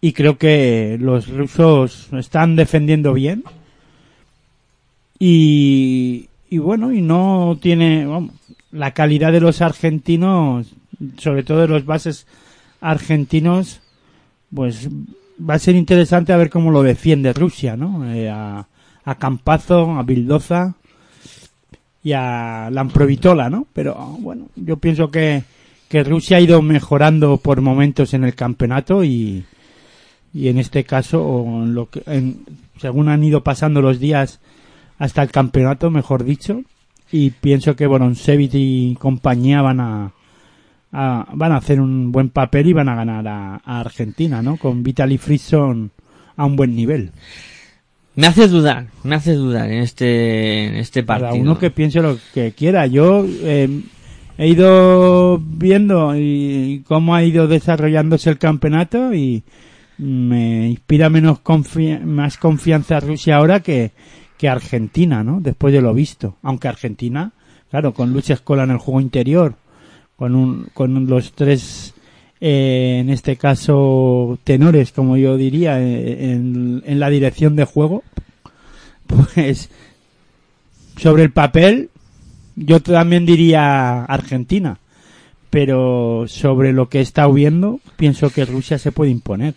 [0.00, 3.44] y creo que los rusos están defendiendo bien
[5.18, 8.06] y, y bueno, y no tiene
[8.72, 10.72] la calidad de los argentinos,
[11.18, 12.26] sobre todo de los bases
[12.80, 13.80] argentinos,
[14.54, 14.88] pues
[15.38, 18.10] va a ser interesante a ver cómo lo defiende Rusia, ¿no?
[18.12, 18.66] Eh, a,
[19.04, 20.74] a Campazo, a Bildoza
[22.02, 23.66] y a Lamprovitola, ¿no?
[23.72, 25.42] Pero bueno, yo pienso que,
[25.88, 29.44] que Rusia ha ido mejorando por momentos en el campeonato y,
[30.32, 32.44] y en este caso, lo que, en-
[32.78, 34.40] según han ido pasando los días
[34.98, 36.62] hasta el campeonato, mejor dicho,
[37.10, 40.12] y pienso que Boronsevich y compañía van a,
[40.92, 44.56] a- van a hacer un buen papel y van a ganar a, a Argentina, ¿no?
[44.56, 45.90] Con Vitaly Frisson
[46.36, 47.10] a un buen nivel.
[48.16, 51.30] Me hace dudar, me hace dudar en este, en este partido.
[51.30, 52.86] Cada uno que piense lo que quiera.
[52.86, 53.80] Yo eh,
[54.38, 59.42] he ido viendo y cómo ha ido desarrollándose el campeonato y
[59.98, 63.90] me inspira menos confi- más confianza Rusia ahora que,
[64.48, 65.40] Argentina, ¿no?
[65.40, 66.36] Después de lo visto.
[66.42, 67.32] Aunque Argentina,
[67.70, 69.54] claro, con Lucha Escola en el juego interior,
[70.16, 71.94] con un, con los tres,
[72.40, 78.02] eh, en este caso, tenores, como yo diría, eh, en, en la dirección de juego,
[79.06, 79.70] pues
[80.96, 81.90] sobre el papel,
[82.56, 84.78] yo también diría Argentina,
[85.50, 89.54] pero sobre lo que he estado viendo, pienso que Rusia se puede imponer.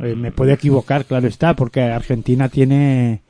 [0.00, 3.22] Eh, me puedo equivocar, claro está, porque Argentina tiene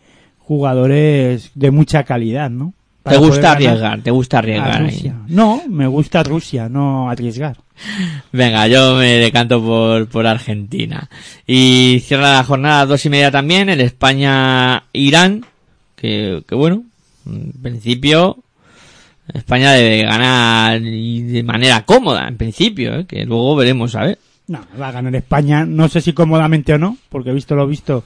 [0.48, 2.72] jugadores de mucha calidad, ¿no?
[3.02, 4.82] Te Para gusta arriesgar, te gusta arriesgar.
[4.82, 4.90] ahí.
[4.90, 5.14] Rusia.
[5.28, 7.58] No, me gusta Rusia, no arriesgar.
[8.32, 11.08] Venga, yo me decanto por, por Argentina.
[11.46, 15.44] Y cierra la jornada a dos y media también, el España-Irán,
[15.96, 16.82] que, que bueno,
[17.26, 18.38] en principio,
[19.32, 23.04] España debe ganar de manera cómoda, en principio, ¿eh?
[23.06, 24.18] que luego veremos, a ver.
[24.48, 27.66] No, va a ganar España, no sé si cómodamente o no, porque he visto lo
[27.66, 28.02] visto,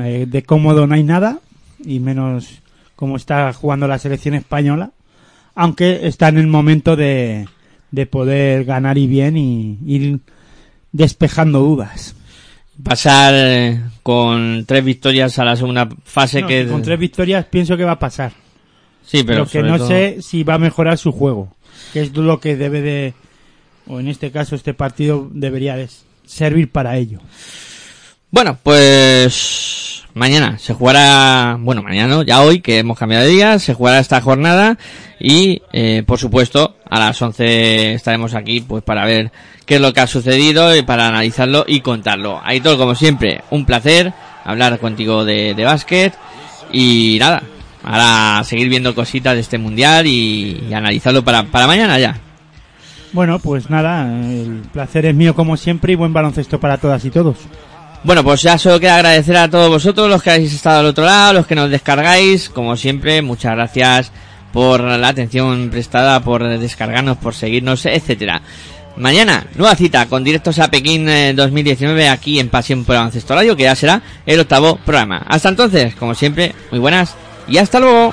[0.00, 1.40] eh, de cómodo no hay nada,
[1.84, 2.60] y menos
[2.96, 4.90] como está jugando la selección española,
[5.54, 7.48] aunque está en el momento de,
[7.90, 10.20] de poder ganar y bien y ir
[10.92, 12.14] despejando dudas.
[12.82, 16.66] Pasar eh, con tres victorias a la segunda fase No, que...
[16.66, 18.32] Con tres victorias pienso que va a pasar,
[19.04, 21.54] Sí, pero pero que no todo- sé si va a mejorar su juego,
[21.92, 23.14] que es lo que debe de,
[23.86, 25.88] o en este caso este partido debería de
[26.26, 27.20] servir para ello.
[28.34, 33.74] Bueno, pues mañana se jugará, bueno, mañana ya hoy que hemos cambiado de día, se
[33.74, 34.76] jugará esta jornada
[35.20, 39.30] y, eh, por supuesto, a las 11 estaremos aquí pues para ver
[39.66, 42.40] qué es lo que ha sucedido y para analizarlo y contarlo.
[42.42, 44.12] Aitor, como siempre, un placer
[44.44, 46.12] hablar contigo de, de básquet
[46.72, 47.44] y nada,
[47.84, 52.18] ahora seguir viendo cositas de este mundial y, y analizarlo para, para mañana ya.
[53.12, 57.10] Bueno, pues nada, el placer es mío como siempre y buen baloncesto para todas y
[57.10, 57.36] todos.
[58.04, 61.06] Bueno, pues ya solo queda agradecer a todos vosotros los que habéis estado al otro
[61.06, 64.12] lado, los que nos descargáis, como siempre, muchas gracias
[64.52, 68.42] por la atención prestada, por descargarnos, por seguirnos, etcétera.
[68.96, 73.56] Mañana, nueva cita con directos a Pekín eh, 2019 aquí en Pasión por Baloncesto Radio,
[73.56, 75.24] que ya será el octavo programa.
[75.26, 77.14] Hasta entonces, como siempre, muy buenas
[77.48, 78.12] y hasta luego.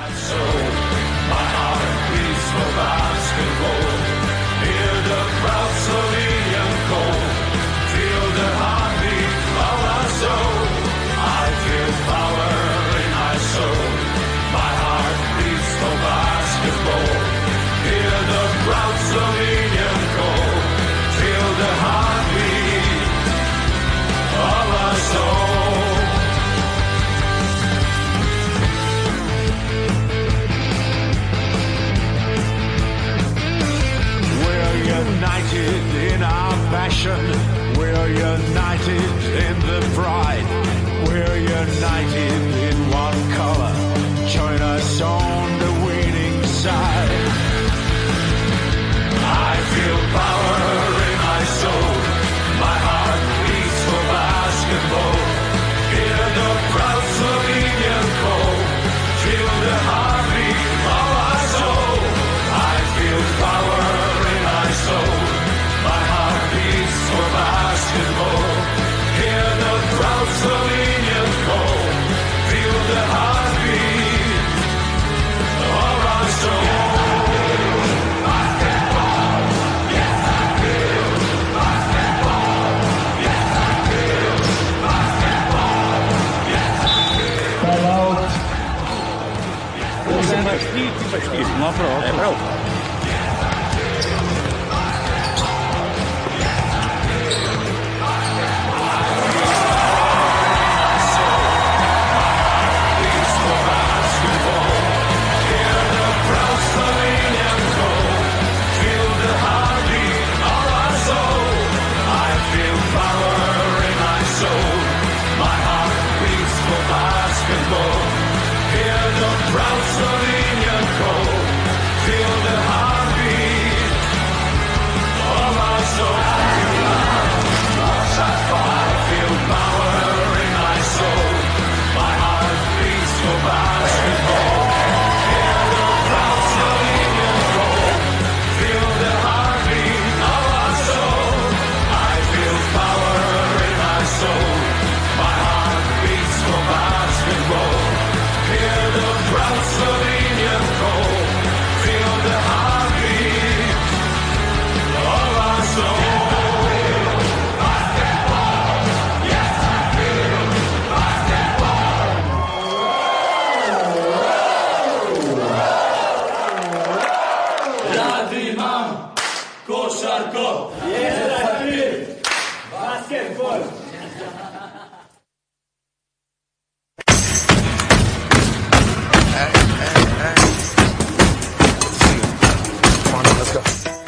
[91.12, 92.51] faktisk uten å ha forhånd.